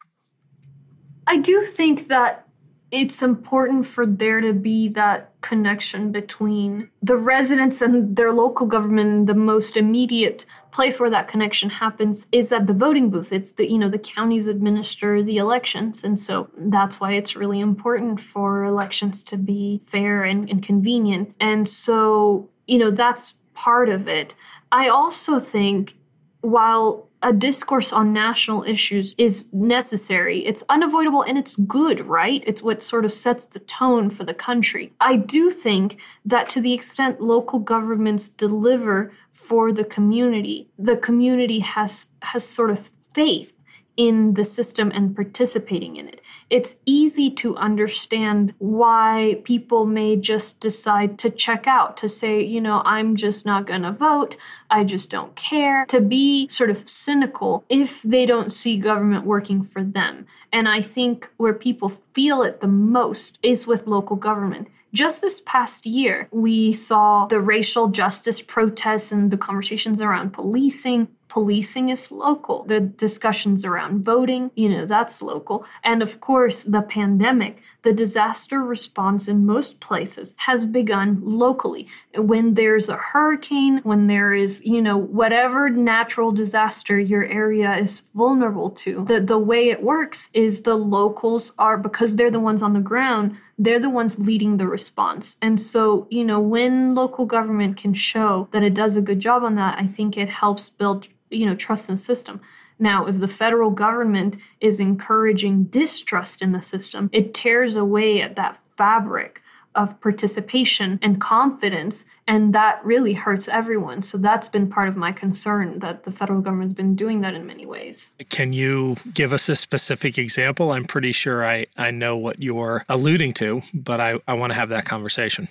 I 1.26 1.38
do 1.38 1.62
think 1.62 2.06
that 2.08 2.47
it's 2.90 3.22
important 3.22 3.86
for 3.86 4.06
there 4.06 4.40
to 4.40 4.52
be 4.52 4.88
that 4.88 5.32
connection 5.42 6.10
between 6.10 6.88
the 7.02 7.16
residents 7.16 7.82
and 7.82 8.16
their 8.16 8.32
local 8.32 8.66
government. 8.66 9.26
The 9.26 9.34
most 9.34 9.76
immediate 9.76 10.46
place 10.70 10.98
where 10.98 11.10
that 11.10 11.28
connection 11.28 11.68
happens 11.68 12.26
is 12.32 12.50
at 12.50 12.66
the 12.66 12.72
voting 12.72 13.10
booth. 13.10 13.32
It's 13.32 13.52
the 13.52 13.70
you 13.70 13.78
know 13.78 13.90
the 13.90 13.98
counties 13.98 14.46
administer 14.46 15.22
the 15.22 15.36
elections. 15.36 16.02
And 16.02 16.18
so 16.18 16.48
that's 16.56 16.98
why 16.98 17.12
it's 17.12 17.36
really 17.36 17.60
important 17.60 18.20
for 18.20 18.64
elections 18.64 19.22
to 19.24 19.36
be 19.36 19.82
fair 19.86 20.24
and, 20.24 20.48
and 20.48 20.62
convenient. 20.62 21.34
And 21.40 21.68
so 21.68 22.48
you 22.66 22.78
know 22.78 22.90
that's 22.90 23.34
part 23.52 23.90
of 23.90 24.08
it. 24.08 24.34
I 24.72 24.88
also 24.88 25.38
think 25.38 25.94
while 26.40 27.07
a 27.22 27.32
discourse 27.32 27.92
on 27.92 28.12
national 28.12 28.62
issues 28.62 29.14
is 29.18 29.48
necessary. 29.52 30.46
It's 30.46 30.62
unavoidable 30.68 31.22
and 31.22 31.36
it's 31.36 31.56
good, 31.56 32.00
right? 32.00 32.44
It's 32.46 32.62
what 32.62 32.82
sort 32.82 33.04
of 33.04 33.12
sets 33.12 33.46
the 33.46 33.58
tone 33.60 34.10
for 34.10 34.24
the 34.24 34.34
country. 34.34 34.92
I 35.00 35.16
do 35.16 35.50
think 35.50 35.98
that 36.24 36.48
to 36.50 36.60
the 36.60 36.72
extent 36.72 37.20
local 37.20 37.58
governments 37.58 38.28
deliver 38.28 39.12
for 39.32 39.72
the 39.72 39.84
community, 39.84 40.68
the 40.78 40.96
community 40.96 41.58
has 41.60 42.08
has 42.22 42.44
sort 42.44 42.70
of 42.70 42.90
faith 43.12 43.52
in 43.98 44.34
the 44.34 44.44
system 44.44 44.92
and 44.94 45.14
participating 45.14 45.96
in 45.96 46.08
it. 46.08 46.22
It's 46.50 46.76
easy 46.86 47.30
to 47.32 47.56
understand 47.56 48.54
why 48.58 49.42
people 49.42 49.86
may 49.86 50.14
just 50.14 50.60
decide 50.60 51.18
to 51.18 51.30
check 51.30 51.66
out, 51.66 51.96
to 51.98 52.08
say, 52.08 52.40
you 52.40 52.60
know, 52.60 52.80
I'm 52.84 53.16
just 53.16 53.44
not 53.44 53.66
going 53.66 53.82
to 53.82 53.92
vote. 53.92 54.36
I 54.70 54.84
just 54.84 55.10
don't 55.10 55.34
care, 55.34 55.84
to 55.86 56.00
be 56.00 56.46
sort 56.48 56.70
of 56.70 56.88
cynical 56.88 57.64
if 57.68 58.00
they 58.02 58.24
don't 58.24 58.52
see 58.52 58.78
government 58.78 59.26
working 59.26 59.62
for 59.62 59.82
them. 59.82 60.26
And 60.52 60.68
I 60.68 60.80
think 60.80 61.28
where 61.36 61.54
people 61.54 61.88
feel 61.88 62.42
it 62.42 62.60
the 62.60 62.68
most 62.68 63.38
is 63.42 63.66
with 63.66 63.88
local 63.88 64.16
government. 64.16 64.68
Just 64.94 65.20
this 65.20 65.42
past 65.44 65.84
year, 65.84 66.28
we 66.30 66.72
saw 66.72 67.26
the 67.26 67.40
racial 67.40 67.88
justice 67.88 68.40
protests 68.40 69.12
and 69.12 69.30
the 69.30 69.36
conversations 69.36 70.00
around 70.00 70.32
policing 70.32 71.08
policing 71.38 71.88
is 71.88 72.10
local. 72.10 72.64
The 72.64 72.80
discussions 72.80 73.64
around 73.64 74.04
voting, 74.04 74.50
you 74.56 74.68
know, 74.68 74.84
that's 74.86 75.22
local. 75.22 75.64
And 75.84 76.02
of 76.02 76.18
course, 76.20 76.64
the 76.64 76.82
pandemic, 76.82 77.62
the 77.82 77.92
disaster 77.92 78.64
response 78.64 79.28
in 79.28 79.46
most 79.46 79.78
places 79.78 80.34
has 80.38 80.66
begun 80.66 81.20
locally. 81.22 81.86
When 82.16 82.54
there's 82.54 82.88
a 82.88 82.96
hurricane, 82.96 83.78
when 83.84 84.08
there 84.08 84.34
is, 84.34 84.64
you 84.64 84.82
know, 84.82 84.96
whatever 84.96 85.70
natural 85.70 86.32
disaster 86.32 86.98
your 86.98 87.26
area 87.26 87.76
is 87.76 88.00
vulnerable 88.16 88.70
to, 88.82 89.04
the, 89.04 89.20
the 89.20 89.38
way 89.38 89.68
it 89.68 89.84
works 89.84 90.30
is 90.32 90.62
the 90.62 90.74
locals 90.74 91.52
are, 91.56 91.78
because 91.78 92.16
they're 92.16 92.32
the 92.32 92.40
ones 92.40 92.62
on 92.62 92.72
the 92.72 92.80
ground, 92.80 93.36
they're 93.58 93.80
the 93.80 93.90
ones 93.90 94.18
leading 94.18 94.56
the 94.56 94.68
response. 94.68 95.36
And 95.42 95.60
so, 95.60 96.06
you 96.10 96.24
know, 96.24 96.38
when 96.38 96.94
local 96.94 97.26
government 97.26 97.76
can 97.76 97.92
show 97.92 98.48
that 98.52 98.62
it 98.62 98.74
does 98.74 98.96
a 98.96 99.02
good 99.02 99.18
job 99.18 99.42
on 99.42 99.56
that, 99.56 99.78
I 99.78 99.86
think 99.86 100.16
it 100.16 100.28
helps 100.28 100.70
build 100.70 101.08
you 101.30 101.46
know 101.46 101.54
trust 101.54 101.88
in 101.88 101.94
the 101.94 102.00
system 102.00 102.40
now 102.78 103.06
if 103.06 103.18
the 103.18 103.28
federal 103.28 103.70
government 103.70 104.36
is 104.60 104.80
encouraging 104.80 105.64
distrust 105.64 106.42
in 106.42 106.52
the 106.52 106.62
system 106.62 107.08
it 107.12 107.34
tears 107.34 107.76
away 107.76 108.20
at 108.20 108.36
that 108.36 108.56
fabric 108.76 109.42
of 109.78 109.98
participation 110.00 110.98
and 111.00 111.20
confidence. 111.20 112.04
And 112.26 112.52
that 112.52 112.84
really 112.84 113.14
hurts 113.14 113.48
everyone. 113.48 114.02
So 114.02 114.18
that's 114.18 114.48
been 114.48 114.68
part 114.68 114.88
of 114.88 114.96
my 114.96 115.12
concern 115.12 115.78
that 115.78 116.02
the 116.02 116.10
federal 116.10 116.40
government's 116.40 116.74
been 116.74 116.96
doing 116.96 117.20
that 117.20 117.34
in 117.34 117.46
many 117.46 117.64
ways. 117.64 118.10
Can 118.28 118.52
you 118.52 118.96
give 119.14 119.32
us 119.32 119.48
a 119.48 119.54
specific 119.54 120.18
example? 120.18 120.72
I'm 120.72 120.84
pretty 120.84 121.12
sure 121.12 121.44
I, 121.44 121.66
I 121.76 121.92
know 121.92 122.16
what 122.16 122.42
you're 122.42 122.84
alluding 122.88 123.34
to, 123.34 123.62
but 123.72 124.00
I, 124.00 124.20
I 124.26 124.34
want 124.34 124.50
to 124.50 124.54
have 124.54 124.68
that 124.70 124.84
conversation. 124.84 125.46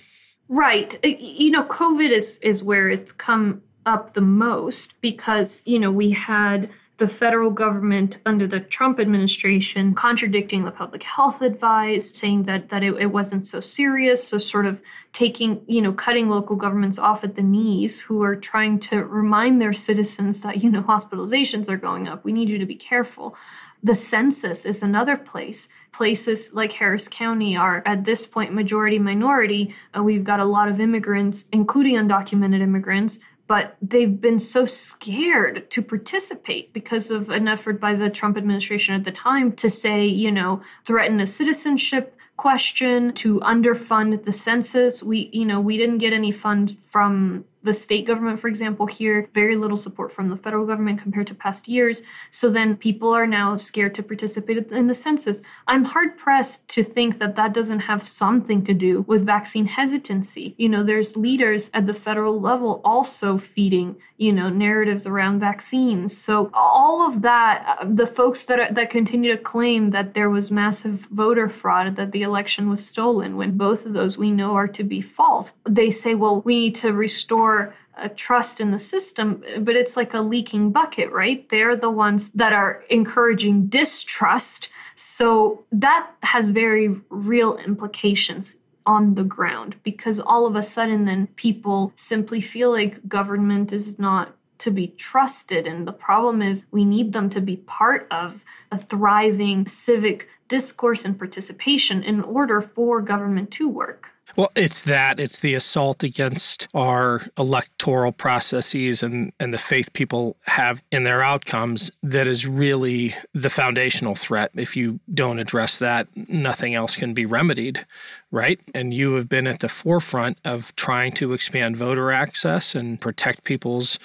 Right. 0.50 0.94
Uh, 1.04 1.08
you 1.08 1.50
know, 1.50 1.64
COVID 1.64 2.10
is, 2.10 2.38
is 2.40 2.64
where 2.64 2.90
it's 2.90 3.14
come 3.14 3.62
up 3.86 4.14
the 4.14 4.22
most 4.22 5.00
because, 5.00 5.64
you 5.66 5.80
know, 5.80 5.92
we 5.92 6.12
had 6.12 6.70
the 6.98 7.08
federal 7.08 7.52
government 7.52 8.18
under 8.26 8.48
the 8.48 8.60
Trump 8.60 9.00
administration 9.00 9.94
contradicting 9.94 10.66
the 10.66 10.72
public 10.72 11.04
health 11.04 11.42
advice, 11.44 12.10
saying 12.10 12.44
that 12.44 12.70
that 12.70 12.84
it, 12.84 12.96
it, 13.00 13.06
wasn't 13.08 13.46
so 13.46 13.60
serious, 13.60 14.28
so 14.28 14.40
sort 14.40 14.66
of 14.66 14.82
taking, 15.14 15.62
you 15.68 15.82
know, 15.82 15.94
cutting 15.94 16.28
local 16.28 16.56
governments 16.56 16.98
off 16.98 17.24
at 17.24 17.36
the 17.36 17.44
knees 17.44 18.02
who 18.02 18.24
are 18.24 18.36
trying 18.36 18.80
to 18.80 19.04
remind 19.04 19.62
their 19.62 19.74
citizens 19.74 20.42
that, 20.42 20.64
you 20.64 20.72
know, 20.72 20.82
hospitalizations 20.82 21.70
are 21.70 21.78
going 21.78 22.08
up. 22.08 22.26
We 22.26 22.34
need 22.34 22.50
you 22.50 22.58
to 22.58 22.66
be 22.66 22.76
careful. 22.76 23.36
The 23.84 23.94
census 23.94 24.66
is 24.66 24.82
another 24.82 25.16
place. 25.16 25.70
Places 25.92 26.52
like 26.56 26.72
Harris 26.72 27.08
County 27.08 27.56
are 27.56 27.84
at 27.86 28.06
this 28.06 28.26
point 28.26 28.54
majority 28.54 28.98
minority. 28.98 29.76
Uh, 29.96 30.02
we've 30.02 30.24
got 30.24 30.40
a 30.40 30.46
lot 30.46 30.68
of 30.68 30.80
immigrants, 30.80 31.46
including 31.52 31.96
undocumented 31.96 32.62
immigrants, 32.62 33.20
but 33.48 33.78
they've 33.82 34.20
been 34.20 34.40
so 34.40 34.66
scared 34.66 35.70
to 35.72 35.82
participate 35.82 36.74
because 36.74 37.12
of 37.12 37.30
an 37.30 37.48
effort 37.48 37.80
by 37.80 37.96
the 37.96 38.10
Trump 38.10 38.38
administration 38.38 38.94
at 38.94 39.04
the 39.04 39.12
time 39.12 39.54
to 39.54 39.70
say, 39.70 40.06
you 40.06 40.32
know, 40.32 40.62
threaten 40.86 41.20
a 41.20 41.26
citizenship 41.26 42.18
question 42.38 43.12
to 43.14 43.40
underfund 43.40 44.24
the 44.24 44.34
census. 44.34 45.04
We 45.04 45.30
you 45.34 45.46
know 45.46 45.60
we 45.60 45.78
didn't 45.78 45.98
get 45.98 46.14
any 46.14 46.32
fund 46.32 46.80
from 46.80 47.46
the 47.64 47.74
state 47.74 48.06
government, 48.06 48.40
for 48.40 48.48
example, 48.48 48.86
here, 48.86 49.30
very 49.34 49.56
little 49.56 49.78
support 49.78 50.12
from 50.12 50.30
the 50.30 50.38
federal 50.38 50.66
government 50.66 51.02
compared 51.02 51.28
to 51.28 51.36
past 51.36 51.68
years. 51.68 52.02
So 52.30 52.50
then 52.50 52.78
people 52.78 53.12
are 53.14 53.28
now 53.28 53.58
scared 53.58 53.96
to 53.96 54.04
participate 54.04 54.72
in 54.72 54.88
the 54.88 54.94
census. 54.94 55.44
I'm 55.68 55.84
hard 55.84 56.18
pressed 56.18 56.68
to 56.70 56.84
think 56.84 57.18
that 57.18 57.36
that 57.36 57.54
doesn't 57.54 57.80
have 57.82 58.08
something 58.08 58.64
to 58.64 58.74
do 58.74 59.02
with 59.08 59.26
vaccine 59.26 59.66
hesitancy. 59.66 60.56
You 60.58 60.70
know, 60.70 60.84
there's 60.84 61.18
leaders 61.18 61.70
at 61.74 61.86
the 61.86 61.94
federal 61.94 62.40
level 62.40 62.82
also 62.84 63.38
feeding, 63.38 63.98
you 64.18 64.32
know, 64.32 64.50
narratives 64.50 65.08
around 65.08 65.40
vaccines. 65.40 66.16
So 66.16 66.50
all 66.54 67.08
of 67.08 67.22
that, 67.24 67.80
uh, 67.82 67.86
the 67.88 68.08
folks 68.08 68.46
that 68.46 68.60
are, 68.60 68.72
that 68.72 68.90
continue 68.90 69.32
to 69.36 69.42
claim 69.42 69.90
that 69.92 70.14
there 70.14 70.30
was 70.30 70.52
massive 70.52 71.08
voter 71.12 71.50
fraud, 71.50 71.96
that 71.96 72.12
the 72.12 72.22
election 72.22 72.70
was 72.70 72.86
stolen, 72.86 73.36
when 73.36 73.58
both 73.58 73.86
of 73.86 73.94
those 73.94 74.18
we 74.18 74.32
know 74.32 74.56
are 74.56 74.68
to 74.68 74.84
be 74.84 75.02
false, 75.02 75.54
they 75.66 75.90
say, 75.90 76.16
well, 76.16 76.42
we 76.42 76.58
need 76.60 76.76
to 76.76 76.94
restore 76.94 77.47
restore 77.48 77.76
a 78.00 78.10
trust 78.10 78.62
in 78.62 78.70
the 78.72 78.80
system, 78.80 79.44
but 79.62 79.76
it's 79.76 79.98
like 79.98 80.14
a 80.14 80.22
leaking 80.22 80.72
bucket, 80.72 81.12
right? 81.12 81.50
They're 81.50 81.76
the 81.76 81.90
ones 81.90 82.30
that 82.32 82.54
are 82.54 82.84
encouraging 82.90 83.68
distrust. 83.68 84.70
So 84.94 85.66
that 85.72 86.08
has 86.22 86.50
very 86.50 86.90
real 87.10 87.58
implications 87.58 88.58
on 88.86 89.16
the 89.16 89.24
ground 89.24 89.76
because 89.84 90.20
all 90.20 90.46
of 90.46 90.56
a 90.56 90.62
sudden 90.62 91.06
then 91.06 91.28
people 91.36 91.92
simply 91.96 92.40
feel 92.40 92.72
like 92.72 93.08
government 93.08 93.74
is 93.74 93.98
not 93.98 94.36
to 94.60 94.72
be 94.72 94.88
trusted. 94.90 95.66
And 95.68 95.88
the 95.88 95.92
problem 95.92 96.42
is 96.42 96.66
we 96.72 96.86
need 96.86 97.14
them 97.14 97.30
to 97.32 97.42
be 97.42 97.58
part 97.58 98.08
of 98.12 98.44
a 98.72 98.78
thriving 98.78 99.68
civic 99.68 100.30
discourse 100.48 101.04
and 101.04 101.18
participation 101.18 102.04
in 102.04 102.22
order 102.22 102.62
for 102.62 103.02
government 103.02 103.50
to 103.52 103.68
work. 103.68 104.14
Well, 104.38 104.52
it's 104.56 104.84
that. 104.84 105.20
It's 105.20 105.40
the 105.40 105.56
assault 105.56 106.04
against 106.04 106.68
our 106.76 107.26
electoral 107.40 108.12
processes 108.12 109.02
and, 109.02 109.34
and 109.40 109.52
the 109.52 109.58
faith 109.58 109.92
people 109.94 110.38
have 110.46 110.84
in 110.92 111.06
their 111.06 111.24
outcomes 111.24 111.90
that 112.04 112.28
is 112.28 112.46
really 112.46 113.16
the 113.34 113.50
foundational 113.50 114.14
threat. 114.14 114.52
If 114.54 114.78
you 114.78 115.00
don't 115.12 115.40
address 115.40 115.80
that, 115.80 116.08
nothing 116.30 116.76
else 116.76 116.98
can 116.98 117.16
be 117.16 117.26
remedied, 117.26 117.84
right? 118.30 118.60
And 118.76 118.94
you 118.94 119.16
have 119.16 119.28
been 119.28 119.48
at 119.48 119.62
the 119.62 119.70
forefront 119.70 120.38
of 120.46 120.76
trying 120.76 121.14
to 121.14 121.34
expand 121.34 121.76
voter 121.76 122.12
access 122.12 122.76
and 122.76 123.02
protect 123.02 123.44
people's 123.44 123.98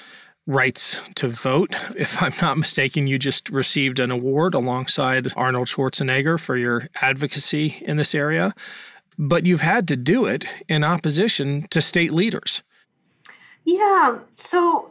rights 0.46 0.98
to 1.16 1.28
vote. 1.28 1.76
If 1.94 2.22
I'm 2.22 2.32
not 2.40 2.56
mistaken, 2.56 3.06
you 3.06 3.18
just 3.18 3.50
received 3.50 4.00
an 4.00 4.10
award 4.10 4.54
alongside 4.54 5.30
Arnold 5.36 5.68
Schwarzenegger 5.68 6.40
for 6.40 6.56
your 6.56 6.88
advocacy 7.02 7.82
in 7.82 7.98
this 7.98 8.14
area 8.14 8.54
but 9.18 9.46
you've 9.46 9.60
had 9.60 9.86
to 9.88 9.96
do 9.96 10.26
it 10.26 10.44
in 10.68 10.84
opposition 10.84 11.66
to 11.70 11.80
state 11.80 12.12
leaders. 12.12 12.62
Yeah. 13.64 14.18
So, 14.36 14.90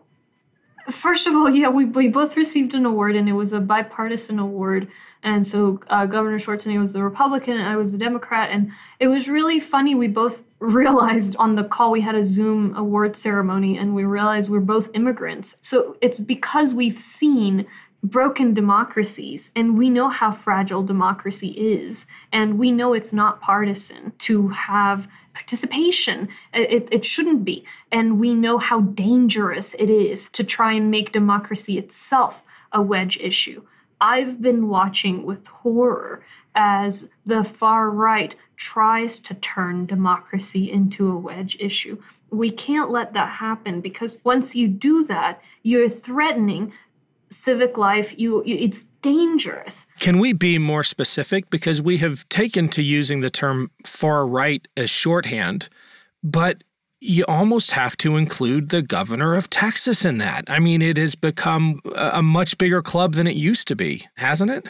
first 0.90 1.28
of 1.28 1.36
all, 1.36 1.50
yeah, 1.50 1.70
we, 1.70 1.86
we 1.86 2.10
both 2.10 2.38
received 2.38 2.74
an 2.74 2.86
award, 2.86 3.16
and 3.16 3.28
it 3.28 3.34
was 3.34 3.54
a 3.54 3.60
bipartisan 3.60 4.40
award. 4.40 4.88
And 5.24 5.46
so, 5.46 5.80
uh, 5.88 6.06
Governor 6.06 6.38
Schwarzenegger 6.38 6.80
was 6.80 6.94
the 6.94 7.04
Republican, 7.04 7.58
and 7.58 7.68
I 7.68 7.76
was 7.76 7.92
the 7.92 7.98
Democrat. 7.98 8.50
And 8.52 8.72
it 9.00 9.08
was 9.08 9.28
really 9.28 9.60
funny. 9.60 9.96
We 9.96 10.08
both 10.08 10.44
realized 10.60 11.36
on 11.38 11.56
the 11.56 11.64
call 11.64 11.92
we 11.92 12.02
had 12.02 12.16
a 12.16 12.24
Zoom 12.24 12.76
award 12.76 13.16
ceremony, 13.16 13.78
and 13.78 13.94
we 13.94 14.06
realized 14.06 14.52
we're 14.52 14.60
both 14.60 14.90
immigrants. 14.94 15.58
So, 15.62 15.98
it's 16.02 16.20
because 16.20 16.74
we've 16.74 16.98
seen 16.98 17.68
broken 18.04 18.54
democracies 18.54 19.52
and 19.56 19.78
we 19.78 19.90
know 19.90 20.10
how 20.10 20.32
fragile 20.32 20.82
democracy 20.82 21.50
is 21.50 22.08
and 22.32 22.58
we 22.58 22.72
know 22.72 22.94
it's 22.94 23.14
not 23.14 23.40
partisan 23.42 24.12
to 24.18 24.48
have 24.48 25.08
participation 25.34 26.28
it, 26.52 26.88
it 26.92 27.06
shouldn't 27.06 27.46
be 27.46 27.64
and 27.92 28.20
we 28.20 28.34
know 28.34 28.58
how 28.58 28.82
dangerous 28.82 29.76
it 29.76 29.90
is 29.90 30.30
to 30.30 30.44
try 30.44 30.74
and 30.74 30.90
make 30.90 31.12
democracy 31.12 31.78
itself 31.78 32.44
a 32.72 32.82
wedge 32.82 33.18
issue 33.20 33.64
i've 34.00 34.42
been 34.42 34.68
watching 34.68 35.24
with 35.24 35.46
horror 35.48 36.24
as 36.56 37.10
the 37.26 37.44
far 37.44 37.90
right 37.90 38.36
tries 38.58 39.20
to 39.20 39.34
turn 39.36 39.86
democracy 39.86 40.72
into 40.72 41.10
a 41.10 41.18
wedge 41.18 41.58
issue. 41.60 42.02
We 42.30 42.52
can't 42.52 42.92
let 42.92 43.14
that 43.14 43.30
happen 43.30 43.82
because 43.82 44.20
once 44.24 44.56
you 44.56 44.68
do 44.68 45.04
that, 45.06 45.42
you're 45.64 45.90
threatening 45.90 46.74
civic 47.32 47.78
life 47.78 48.18
you, 48.20 48.44
you, 48.46 48.56
it's 48.56 48.86
dangerous 49.02 49.88
can 50.00 50.20
we 50.20 50.34
be 50.34 50.58
more 50.58 50.84
specific 50.84 51.50
because 51.50 51.82
we 51.82 51.98
have 51.98 52.28
taken 52.30 52.70
to 52.70 52.82
using 52.82 53.22
the 53.22 53.30
term 53.30 53.72
far 53.86 54.28
right 54.28 54.68
as 54.78 54.90
shorthand 54.90 55.70
but 56.24 56.64
you 57.02 57.26
almost 57.28 57.72
have 57.72 57.98
to 57.98 58.16
include 58.16 58.70
the 58.70 58.84
governor 58.84 59.34
of 59.34 59.50
Texas 59.50 60.06
in 60.06 60.20
that. 60.20 60.44
I 60.48 60.60
mean, 60.60 60.84
it 60.84 60.98
has 60.98 61.16
become 61.16 61.82
a 61.96 62.22
much 62.22 62.60
bigger 62.60 62.84
club 62.84 63.16
than 63.16 63.26
it 63.26 63.36
used 63.36 63.68
to 63.70 63.76
be, 63.76 64.08
hasn't 64.18 64.52
it? 64.52 64.68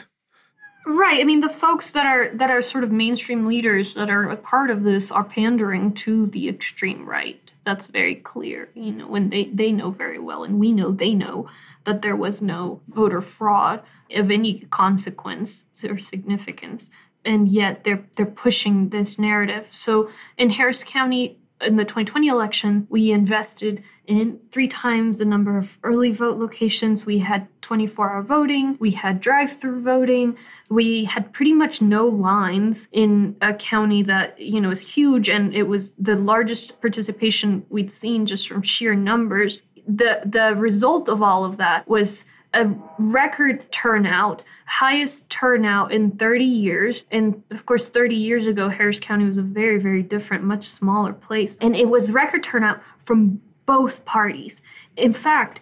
Right. 0.84 1.20
I 1.20 1.24
mean, 1.24 1.40
the 1.40 1.48
folks 1.48 1.92
that 1.92 2.06
are 2.06 2.30
that 2.34 2.50
are 2.50 2.62
sort 2.62 2.84
of 2.84 2.90
mainstream 2.90 3.46
leaders 3.46 3.94
that 3.94 4.10
are 4.10 4.28
a 4.30 4.36
part 4.36 4.70
of 4.70 4.82
this 4.82 5.12
are 5.12 5.24
pandering 5.24 5.94
to 5.94 6.26
the 6.26 6.48
extreme 6.48 7.08
right. 7.08 7.38
That's 7.64 7.86
very 7.86 8.16
clear. 8.16 8.68
You 8.74 8.92
know, 8.92 9.06
when 9.06 9.28
they 9.28 9.44
they 9.44 9.72
know 9.72 9.90
very 9.90 10.18
well, 10.18 10.44
and 10.44 10.58
we 10.58 10.72
know 10.72 10.90
they 10.90 11.14
know 11.14 11.48
that 11.84 12.02
there 12.02 12.16
was 12.16 12.42
no 12.42 12.80
voter 12.88 13.20
fraud 13.20 13.82
of 14.14 14.30
any 14.30 14.60
consequence 14.70 15.64
or 15.88 15.98
significance 15.98 16.90
and 17.24 17.48
yet 17.48 17.84
they're 17.84 18.04
they're 18.16 18.26
pushing 18.26 18.88
this 18.88 19.18
narrative. 19.18 19.68
So 19.70 20.10
in 20.36 20.50
Harris 20.50 20.84
County 20.84 21.38
in 21.62 21.76
the 21.76 21.84
2020 21.84 22.28
election, 22.28 22.86
we 22.90 23.10
invested 23.10 23.82
in 24.06 24.40
three 24.50 24.68
times 24.68 25.18
the 25.18 25.24
number 25.24 25.56
of 25.56 25.78
early 25.82 26.10
vote 26.10 26.36
locations. 26.36 27.06
We 27.06 27.18
had 27.18 27.46
24 27.62 28.10
hour 28.10 28.22
voting, 28.22 28.76
we 28.80 28.90
had 28.90 29.20
drive 29.20 29.52
through 29.52 29.82
voting, 29.82 30.36
we 30.68 31.04
had 31.04 31.32
pretty 31.32 31.52
much 31.52 31.80
no 31.80 32.06
lines 32.06 32.88
in 32.92 33.36
a 33.40 33.54
county 33.54 34.02
that, 34.02 34.40
you 34.40 34.60
know, 34.60 34.70
is 34.70 34.94
huge 34.94 35.28
and 35.28 35.54
it 35.54 35.64
was 35.64 35.92
the 35.92 36.16
largest 36.16 36.80
participation 36.80 37.64
we'd 37.68 37.90
seen 37.90 38.26
just 38.26 38.48
from 38.48 38.62
sheer 38.62 38.94
numbers 38.94 39.62
the 39.86 40.20
the 40.24 40.54
result 40.56 41.08
of 41.08 41.22
all 41.22 41.44
of 41.44 41.56
that 41.56 41.86
was 41.88 42.24
a 42.54 42.70
record 42.98 43.70
turnout, 43.72 44.42
highest 44.66 45.30
turnout 45.30 45.92
in 45.92 46.10
30 46.12 46.44
years. 46.44 47.04
And 47.10 47.42
of 47.50 47.66
course, 47.66 47.88
30 47.88 48.14
years 48.14 48.46
ago, 48.46 48.68
Harris 48.68 49.00
County 49.00 49.24
was 49.24 49.38
a 49.38 49.42
very, 49.42 49.78
very 49.78 50.02
different, 50.02 50.44
much 50.44 50.64
smaller 50.64 51.12
place. 51.12 51.56
And 51.58 51.74
it 51.74 51.88
was 51.88 52.12
record 52.12 52.42
turnout 52.42 52.80
from 52.98 53.40
both 53.66 54.04
parties. 54.04 54.62
In 54.96 55.12
fact, 55.12 55.60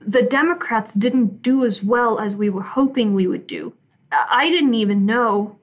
the 0.00 0.22
Democrats 0.22 0.94
didn't 0.94 1.42
do 1.42 1.64
as 1.64 1.82
well 1.82 2.18
as 2.18 2.36
we 2.36 2.50
were 2.50 2.62
hoping 2.62 3.14
we 3.14 3.26
would 3.26 3.46
do. 3.46 3.72
I 4.12 4.48
didn't 4.50 4.74
even 4.74 5.06
know 5.06 5.58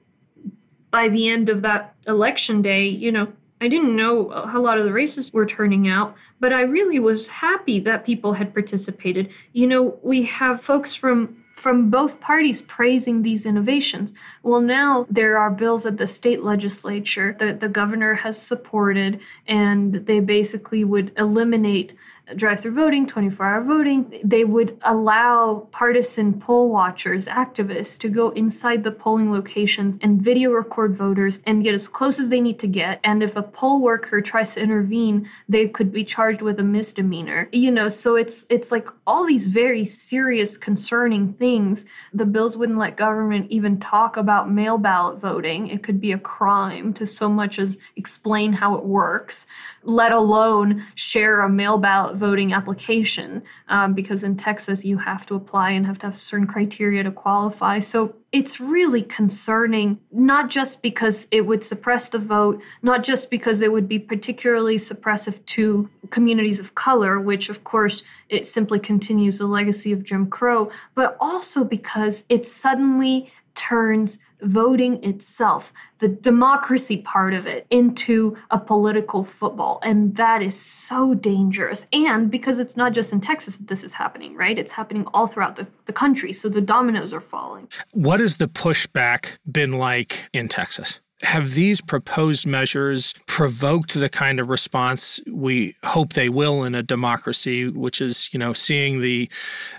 by 0.90 1.08
the 1.08 1.28
end 1.28 1.48
of 1.48 1.62
that 1.62 1.94
election 2.06 2.62
day, 2.62 2.86
you 2.86 3.12
know, 3.12 3.32
I 3.60 3.68
didn't 3.68 3.96
know 3.96 4.32
a 4.32 4.60
lot 4.60 4.78
of 4.78 4.84
the 4.84 4.92
races 4.92 5.32
were 5.32 5.46
turning 5.46 5.88
out, 5.88 6.14
but 6.40 6.52
I 6.52 6.62
really 6.62 6.98
was 6.98 7.28
happy 7.28 7.80
that 7.80 8.04
people 8.04 8.34
had 8.34 8.52
participated. 8.52 9.32
You 9.52 9.66
know, 9.66 9.98
we 10.02 10.24
have 10.24 10.60
folks 10.60 10.94
from 10.94 11.42
from 11.56 11.88
both 11.88 12.20
parties 12.20 12.60
praising 12.60 13.22
these 13.22 13.46
innovations. 13.46 14.12
Well, 14.42 14.60
now 14.60 15.06
there 15.08 15.38
are 15.38 15.50
bills 15.50 15.86
at 15.86 15.96
the 15.96 16.06
state 16.06 16.42
legislature 16.42 17.34
that 17.38 17.60
the 17.60 17.68
governor 17.70 18.12
has 18.12 18.40
supported, 18.40 19.22
and 19.46 19.94
they 19.94 20.20
basically 20.20 20.84
would 20.84 21.12
eliminate 21.16 21.94
drive 22.34 22.60
through 22.60 22.74
voting, 22.74 23.06
24 23.06 23.46
hour 23.46 23.62
voting, 23.62 24.20
they 24.24 24.42
would 24.44 24.76
allow 24.82 25.68
partisan 25.70 26.38
poll 26.40 26.70
watchers, 26.70 27.28
activists, 27.28 27.98
to 28.00 28.08
go 28.08 28.30
inside 28.30 28.82
the 28.82 28.90
polling 28.90 29.30
locations 29.30 29.96
and 30.02 30.20
video 30.20 30.50
record 30.50 30.96
voters 30.96 31.40
and 31.46 31.62
get 31.62 31.74
as 31.74 31.86
close 31.86 32.18
as 32.18 32.28
they 32.28 32.40
need 32.40 32.58
to 32.58 32.66
get. 32.66 32.98
And 33.04 33.22
if 33.22 33.36
a 33.36 33.42
poll 33.42 33.80
worker 33.80 34.20
tries 34.20 34.54
to 34.54 34.60
intervene, 34.60 35.28
they 35.48 35.68
could 35.68 35.92
be 35.92 36.04
charged 36.04 36.42
with 36.42 36.58
a 36.58 36.64
misdemeanor. 36.64 37.48
You 37.52 37.70
know, 37.70 37.88
so 37.88 38.16
it's 38.16 38.44
it's 38.50 38.72
like 38.72 38.88
all 39.06 39.24
these 39.24 39.46
very 39.46 39.84
serious, 39.84 40.58
concerning 40.58 41.32
things. 41.32 41.86
The 42.12 42.26
bills 42.26 42.56
wouldn't 42.56 42.78
let 42.78 42.96
government 42.96 43.46
even 43.50 43.78
talk 43.78 44.16
about 44.16 44.50
mail 44.50 44.78
ballot 44.78 45.20
voting. 45.20 45.68
It 45.68 45.84
could 45.84 46.00
be 46.00 46.10
a 46.10 46.18
crime 46.18 46.92
to 46.94 47.06
so 47.06 47.28
much 47.28 47.60
as 47.60 47.78
explain 47.94 48.52
how 48.52 48.74
it 48.74 48.84
works, 48.84 49.46
let 49.84 50.10
alone 50.10 50.84
share 50.96 51.42
a 51.42 51.48
mail 51.48 51.78
ballot 51.78 52.15
voting 52.16 52.52
application 52.52 53.42
um, 53.68 53.94
because 53.94 54.24
in 54.24 54.36
Texas 54.36 54.84
you 54.84 54.98
have 54.98 55.26
to 55.26 55.34
apply 55.34 55.70
and 55.70 55.86
have 55.86 55.98
to 55.98 56.06
have 56.06 56.18
certain 56.18 56.46
criteria 56.46 57.02
to 57.02 57.10
qualify. 57.10 57.78
So 57.78 58.16
it's 58.32 58.60
really 58.60 59.02
concerning, 59.02 59.98
not 60.12 60.50
just 60.50 60.82
because 60.82 61.28
it 61.30 61.42
would 61.42 61.64
suppress 61.64 62.08
the 62.08 62.18
vote, 62.18 62.62
not 62.82 63.04
just 63.04 63.30
because 63.30 63.62
it 63.62 63.72
would 63.72 63.88
be 63.88 63.98
particularly 63.98 64.76
suppressive 64.76 65.44
to 65.46 65.88
communities 66.10 66.60
of 66.60 66.74
color, 66.74 67.20
which 67.20 67.48
of 67.48 67.64
course 67.64 68.02
it 68.28 68.46
simply 68.46 68.78
continues 68.78 69.38
the 69.38 69.46
legacy 69.46 69.92
of 69.92 70.02
Jim 70.02 70.26
Crow, 70.26 70.70
but 70.94 71.16
also 71.20 71.64
because 71.64 72.24
it 72.28 72.44
suddenly 72.44 73.30
turns 73.54 74.18
voting 74.42 75.02
itself, 75.04 75.72
the 75.98 76.08
democracy 76.08 76.98
part 76.98 77.34
of 77.34 77.46
it, 77.46 77.66
into 77.70 78.36
a 78.50 78.58
political 78.58 79.24
football. 79.24 79.78
And 79.82 80.16
that 80.16 80.42
is 80.42 80.58
so 80.58 81.14
dangerous. 81.14 81.86
And 81.92 82.30
because 82.30 82.60
it's 82.60 82.76
not 82.76 82.92
just 82.92 83.12
in 83.12 83.20
Texas 83.20 83.58
that 83.58 83.68
this 83.68 83.84
is 83.84 83.92
happening, 83.92 84.34
right? 84.34 84.58
It's 84.58 84.72
happening 84.72 85.06
all 85.14 85.26
throughout 85.26 85.56
the, 85.56 85.66
the 85.86 85.92
country. 85.92 86.32
So 86.32 86.48
the 86.48 86.60
dominoes 86.60 87.14
are 87.14 87.20
falling. 87.20 87.68
What 87.92 88.20
has 88.20 88.36
the 88.36 88.48
pushback 88.48 89.38
been 89.50 89.72
like 89.72 90.28
in 90.32 90.48
Texas? 90.48 91.00
Have 91.22 91.54
these 91.54 91.80
proposed 91.80 92.46
measures 92.46 93.14
provoked 93.26 93.94
the 93.94 94.08
kind 94.08 94.38
of 94.38 94.48
response 94.48 95.20
we 95.26 95.74
hope 95.84 96.12
they 96.12 96.28
will 96.28 96.62
in 96.62 96.74
a 96.74 96.82
democracy 96.82 97.68
which 97.68 98.00
is 98.00 98.28
you 98.32 98.38
know 98.38 98.52
seeing 98.52 99.00
the 99.00 99.28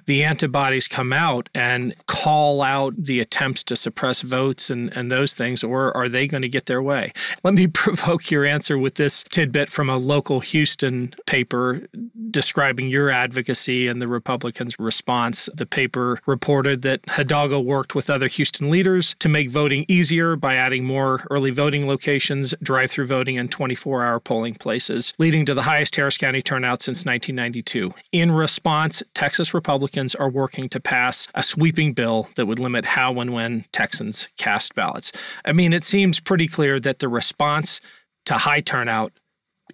the 0.05 0.23
antibodies 0.23 0.87
come 0.87 1.13
out 1.13 1.49
and 1.53 1.93
call 2.07 2.61
out 2.61 2.93
the 2.97 3.19
attempts 3.19 3.63
to 3.63 3.75
suppress 3.75 4.21
votes 4.21 4.69
and 4.69 4.95
and 4.97 5.11
those 5.11 5.33
things 5.33 5.63
or 5.63 5.95
are 5.95 6.09
they 6.09 6.27
going 6.27 6.41
to 6.41 6.49
get 6.49 6.65
their 6.65 6.81
way? 6.81 7.13
Let 7.43 7.53
me 7.53 7.67
provoke 7.85 8.31
your 8.31 8.45
answer 8.45 8.77
with 8.77 8.95
this 8.95 9.23
tidbit 9.23 9.69
from 9.69 9.89
a 9.89 9.97
local 9.97 10.39
Houston 10.39 11.13
paper 11.25 11.87
describing 12.31 12.89
your 12.89 13.09
advocacy 13.09 13.87
and 13.87 14.01
the 14.01 14.07
Republicans 14.07 14.75
response. 14.79 15.49
The 15.53 15.65
paper 15.65 16.19
reported 16.25 16.81
that 16.81 17.01
Hidalgo 17.09 17.59
worked 17.59 17.95
with 17.95 18.09
other 18.09 18.27
Houston 18.27 18.69
leaders 18.69 19.15
to 19.19 19.29
make 19.29 19.49
voting 19.49 19.85
easier 19.87 20.35
by 20.35 20.55
adding 20.55 20.83
more 20.83 21.26
early 21.29 21.51
voting 21.51 21.87
locations, 21.87 22.53
drive 22.61 22.91
through 22.91 23.05
voting, 23.05 23.37
and 23.37 23.51
24 23.51 24.03
hour 24.03 24.19
polling 24.19 24.55
places, 24.55 25.13
leading 25.17 25.45
to 25.45 25.53
the 25.53 25.63
highest 25.63 25.95
Harris 25.95 26.17
County 26.17 26.41
turnout 26.41 26.81
since 26.81 27.05
1992. 27.05 27.93
In 28.11 28.31
response, 28.31 29.03
Texas 29.13 29.53
Republicans 29.53 30.15
are 30.15 30.29
working 30.29 30.69
to 30.69 30.79
pass 30.79 31.27
a 31.35 31.43
sweeping 31.43 31.93
bill 31.93 32.29
that 32.35 32.45
would 32.45 32.59
limit 32.59 32.85
how 32.85 33.19
and 33.19 33.33
when 33.33 33.65
Texans 33.71 34.27
cast 34.37 34.75
ballots. 34.75 35.11
I 35.45 35.53
mean, 35.53 35.73
it 35.73 35.83
seems 35.83 36.19
pretty 36.19 36.47
clear 36.47 36.79
that 36.79 36.99
the 36.99 37.07
response 37.07 37.81
to 38.25 38.35
high 38.35 38.61
turnout 38.61 39.13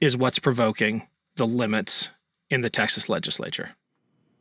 is 0.02 0.18
what's 0.18 0.40
provoking 0.40 1.08
the 1.36 1.48
limits 1.48 2.12
in 2.50 2.62
the 2.62 2.70
Texas 2.70 3.10
legislature. 3.10 3.72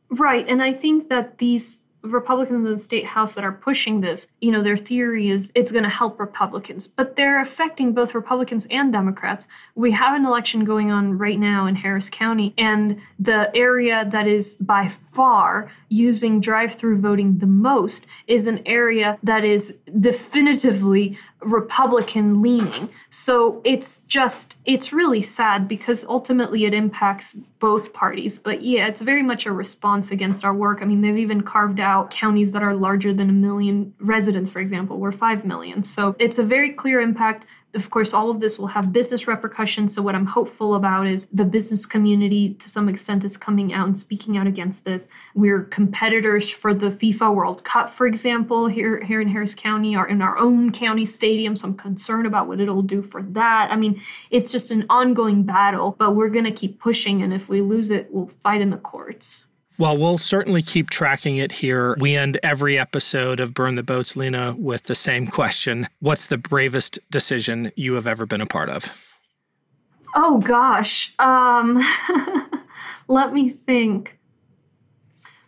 Right. 0.09 0.47
And 0.47 0.61
I 0.61 0.73
think 0.73 1.09
that 1.09 1.39
these 1.39 1.81
Republicans 2.03 2.65
in 2.65 2.71
the 2.71 2.77
state 2.77 3.05
house 3.05 3.33
that 3.35 3.45
are 3.45 3.51
pushing 3.53 4.01
this, 4.01 4.27
you 4.41 4.51
know, 4.51 4.61
their 4.61 4.75
theory 4.77 5.29
is 5.29 5.51
it's 5.55 5.71
going 5.71 5.83
to 5.83 5.89
help 5.89 6.19
Republicans, 6.19 6.85
but 6.85 7.15
they're 7.15 7.41
affecting 7.41 7.93
both 7.93 8.13
Republicans 8.13 8.67
and 8.69 8.91
Democrats. 8.91 9.47
We 9.75 9.91
have 9.91 10.15
an 10.15 10.25
election 10.25 10.65
going 10.65 10.91
on 10.91 11.17
right 11.17 11.39
now 11.39 11.65
in 11.65 11.75
Harris 11.75 12.09
County, 12.09 12.53
and 12.57 12.99
the 13.19 13.55
area 13.55 14.07
that 14.11 14.27
is 14.27 14.55
by 14.55 14.89
far 14.89 15.71
using 15.89 16.41
drive 16.41 16.73
through 16.73 16.99
voting 16.99 17.37
the 17.37 17.47
most 17.47 18.05
is 18.27 18.47
an 18.47 18.61
area 18.65 19.17
that 19.23 19.45
is 19.45 19.77
definitively 19.99 21.17
Republican 21.41 22.41
leaning. 22.41 22.89
So 23.09 23.61
it's 23.63 23.99
just, 24.01 24.55
it's 24.65 24.93
really 24.93 25.21
sad 25.21 25.67
because 25.67 26.05
ultimately 26.05 26.65
it 26.65 26.73
impacts 26.73 27.33
both 27.33 27.93
parties. 27.93 28.37
But 28.37 28.63
yeah, 28.63 28.87
it's 28.87 29.01
very 29.01 29.23
much 29.23 29.45
a 29.45 29.51
response 29.51 30.11
against 30.11 30.43
our 30.45 30.53
work. 30.53 30.81
I 30.81 30.85
mean, 30.85 31.01
they've 31.01 31.17
even 31.17 31.41
carved 31.41 31.79
out 31.79 32.11
counties 32.11 32.53
that 32.53 32.63
are 32.63 32.73
larger 32.73 33.13
than 33.13 33.29
a 33.29 33.33
million 33.33 33.93
residents, 33.99 34.49
for 34.49 34.59
example, 34.59 34.97
we're 34.97 35.11
5 35.11 35.45
million. 35.45 35.83
So 35.83 36.15
it's 36.19 36.39
a 36.39 36.43
very 36.43 36.73
clear 36.73 37.01
impact 37.01 37.45
of 37.75 37.89
course, 37.89 38.13
all 38.13 38.29
of 38.29 38.39
this 38.39 38.59
will 38.59 38.67
have 38.67 38.93
business 38.93 39.27
repercussions. 39.27 39.95
So, 39.95 40.01
what 40.01 40.15
I'm 40.15 40.25
hopeful 40.25 40.75
about 40.75 41.07
is 41.07 41.27
the 41.33 41.45
business 41.45 41.85
community, 41.85 42.53
to 42.55 42.69
some 42.69 42.87
extent, 42.87 43.25
is 43.25 43.35
coming 43.35 43.73
out 43.73 43.87
and 43.87 43.97
speaking 43.97 44.37
out 44.37 44.45
against 44.45 44.85
this. 44.85 45.09
We're 45.33 45.63
competitors 45.63 46.49
for 46.49 46.73
the 46.73 46.87
FIFA 46.87 47.33
World 47.33 47.63
Cup, 47.63 47.89
for 47.89 48.05
example, 48.05 48.67
here, 48.67 49.03
here 49.03 49.21
in 49.21 49.27
Harris 49.27 49.55
County 49.55 49.95
or 49.95 50.07
in 50.07 50.21
our 50.21 50.37
own 50.37 50.71
county 50.71 51.05
stadium. 51.05 51.55
So, 51.55 51.67
I'm 51.67 51.75
concerned 51.75 52.27
about 52.27 52.47
what 52.47 52.59
it'll 52.59 52.83
do 52.83 53.01
for 53.01 53.23
that. 53.23 53.69
I 53.71 53.75
mean, 53.75 53.99
it's 54.29 54.51
just 54.51 54.69
an 54.69 54.85
ongoing 54.89 55.43
battle, 55.43 55.95
but 55.97 56.15
we're 56.15 56.29
going 56.29 56.45
to 56.45 56.51
keep 56.51 56.79
pushing. 56.79 57.23
And 57.23 57.33
if 57.33 57.49
we 57.49 57.61
lose 57.61 57.89
it, 57.89 58.07
we'll 58.11 58.27
fight 58.27 58.61
in 58.61 58.69
the 58.69 58.77
courts. 58.77 59.43
Well, 59.77 59.97
we'll 59.97 60.19
certainly 60.19 60.61
keep 60.61 60.89
tracking 60.89 61.37
it 61.37 61.51
here. 61.51 61.95
We 61.99 62.15
end 62.15 62.39
every 62.43 62.77
episode 62.77 63.39
of 63.39 63.53
Burn 63.55 63.75
the 63.75 63.83
Boats, 63.83 64.15
Lina, 64.15 64.55
with 64.57 64.83
the 64.83 64.95
same 64.95 65.27
question 65.27 65.87
What's 65.99 66.27
the 66.27 66.37
bravest 66.37 66.99
decision 67.09 67.71
you 67.75 67.93
have 67.95 68.05
ever 68.05 68.25
been 68.25 68.41
a 68.41 68.45
part 68.45 68.69
of? 68.69 69.09
Oh, 70.15 70.39
gosh. 70.39 71.13
Um, 71.17 71.83
let 73.07 73.33
me 73.33 73.49
think. 73.49 74.19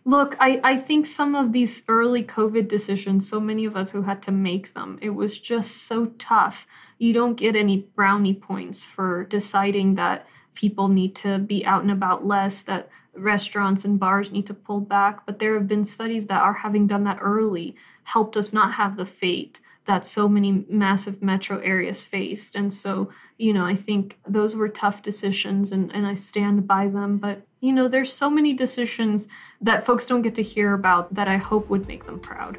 Look, 0.04 0.36
I, 0.40 0.60
I 0.62 0.76
think 0.76 1.06
some 1.06 1.34
of 1.34 1.52
these 1.52 1.84
early 1.88 2.24
COVID 2.24 2.68
decisions, 2.68 3.28
so 3.28 3.40
many 3.40 3.64
of 3.64 3.76
us 3.76 3.90
who 3.90 4.02
had 4.02 4.22
to 4.22 4.32
make 4.32 4.72
them, 4.72 4.98
it 5.02 5.10
was 5.10 5.38
just 5.38 5.84
so 5.84 6.06
tough. 6.18 6.66
You 6.98 7.12
don't 7.12 7.34
get 7.34 7.56
any 7.56 7.88
brownie 7.94 8.34
points 8.34 8.84
for 8.84 9.24
deciding 9.24 9.96
that 9.96 10.26
people 10.54 10.88
need 10.88 11.14
to 11.16 11.38
be 11.38 11.64
out 11.66 11.82
and 11.82 11.90
about 11.90 12.26
less, 12.26 12.62
that 12.64 12.88
restaurants 13.16 13.84
and 13.84 13.98
bars 13.98 14.30
need 14.30 14.46
to 14.46 14.54
pull 14.54 14.80
back. 14.80 15.26
But 15.26 15.38
there 15.38 15.54
have 15.54 15.66
been 15.66 15.84
studies 15.84 16.26
that 16.28 16.42
are 16.42 16.54
having 16.54 16.86
done 16.86 17.04
that 17.04 17.18
early, 17.20 17.76
helped 18.04 18.36
us 18.36 18.52
not 18.52 18.74
have 18.74 18.96
the 18.96 19.06
fate 19.06 19.60
that 19.86 20.04
so 20.04 20.28
many 20.28 20.64
massive 20.68 21.22
metro 21.22 21.58
areas 21.60 22.04
faced. 22.04 22.54
And 22.54 22.72
so, 22.72 23.10
you 23.38 23.52
know, 23.52 23.64
I 23.64 23.74
think 23.74 24.18
those 24.26 24.54
were 24.54 24.68
tough 24.68 25.02
decisions 25.02 25.72
and, 25.72 25.92
and 25.94 26.06
I 26.06 26.14
stand 26.14 26.66
by 26.66 26.88
them. 26.88 27.18
But, 27.18 27.46
you 27.60 27.72
know, 27.72 27.88
there's 27.88 28.12
so 28.12 28.28
many 28.28 28.52
decisions 28.52 29.28
that 29.60 29.86
folks 29.86 30.06
don't 30.06 30.22
get 30.22 30.34
to 30.34 30.42
hear 30.42 30.74
about 30.74 31.14
that 31.14 31.28
I 31.28 31.36
hope 31.36 31.70
would 31.70 31.86
make 31.88 32.04
them 32.04 32.18
proud. 32.18 32.58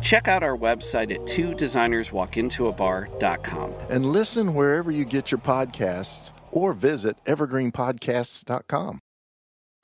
Check 0.00 0.28
out 0.28 0.42
our 0.42 0.56
website 0.56 1.14
at 1.14 1.26
two 1.26 1.54
designers 1.54 2.12
walk 2.12 2.36
into 2.36 2.68
a 2.68 2.72
designerswalkintoabar.com. 2.72 3.74
And 3.90 4.06
listen 4.06 4.54
wherever 4.54 4.90
you 4.90 5.04
get 5.04 5.30
your 5.30 5.40
podcasts 5.40 6.32
or 6.50 6.72
visit 6.72 7.16
evergreenpodcasts.com. 7.24 9.00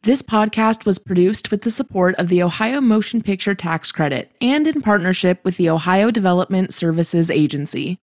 This 0.05 0.21
podcast 0.21 0.85
was 0.85 0.99
produced 0.99 1.53
with 1.53 1.63
the 1.63 1.71
support 1.71 2.17
of 2.17 2.27
the 2.29 2.43
Ohio 2.43 2.81
Motion 2.81 3.23
Picture 3.23 3.55
Tax 3.55 3.93
Credit 3.93 4.33
and 4.41 4.67
in 4.67 4.83
partnership 4.83 5.45
with 5.45 5.59
the 5.59 5.71
Ohio 5.71 6.11
Development 6.11 6.75
Services 6.75 7.31
Agency. 7.31 8.01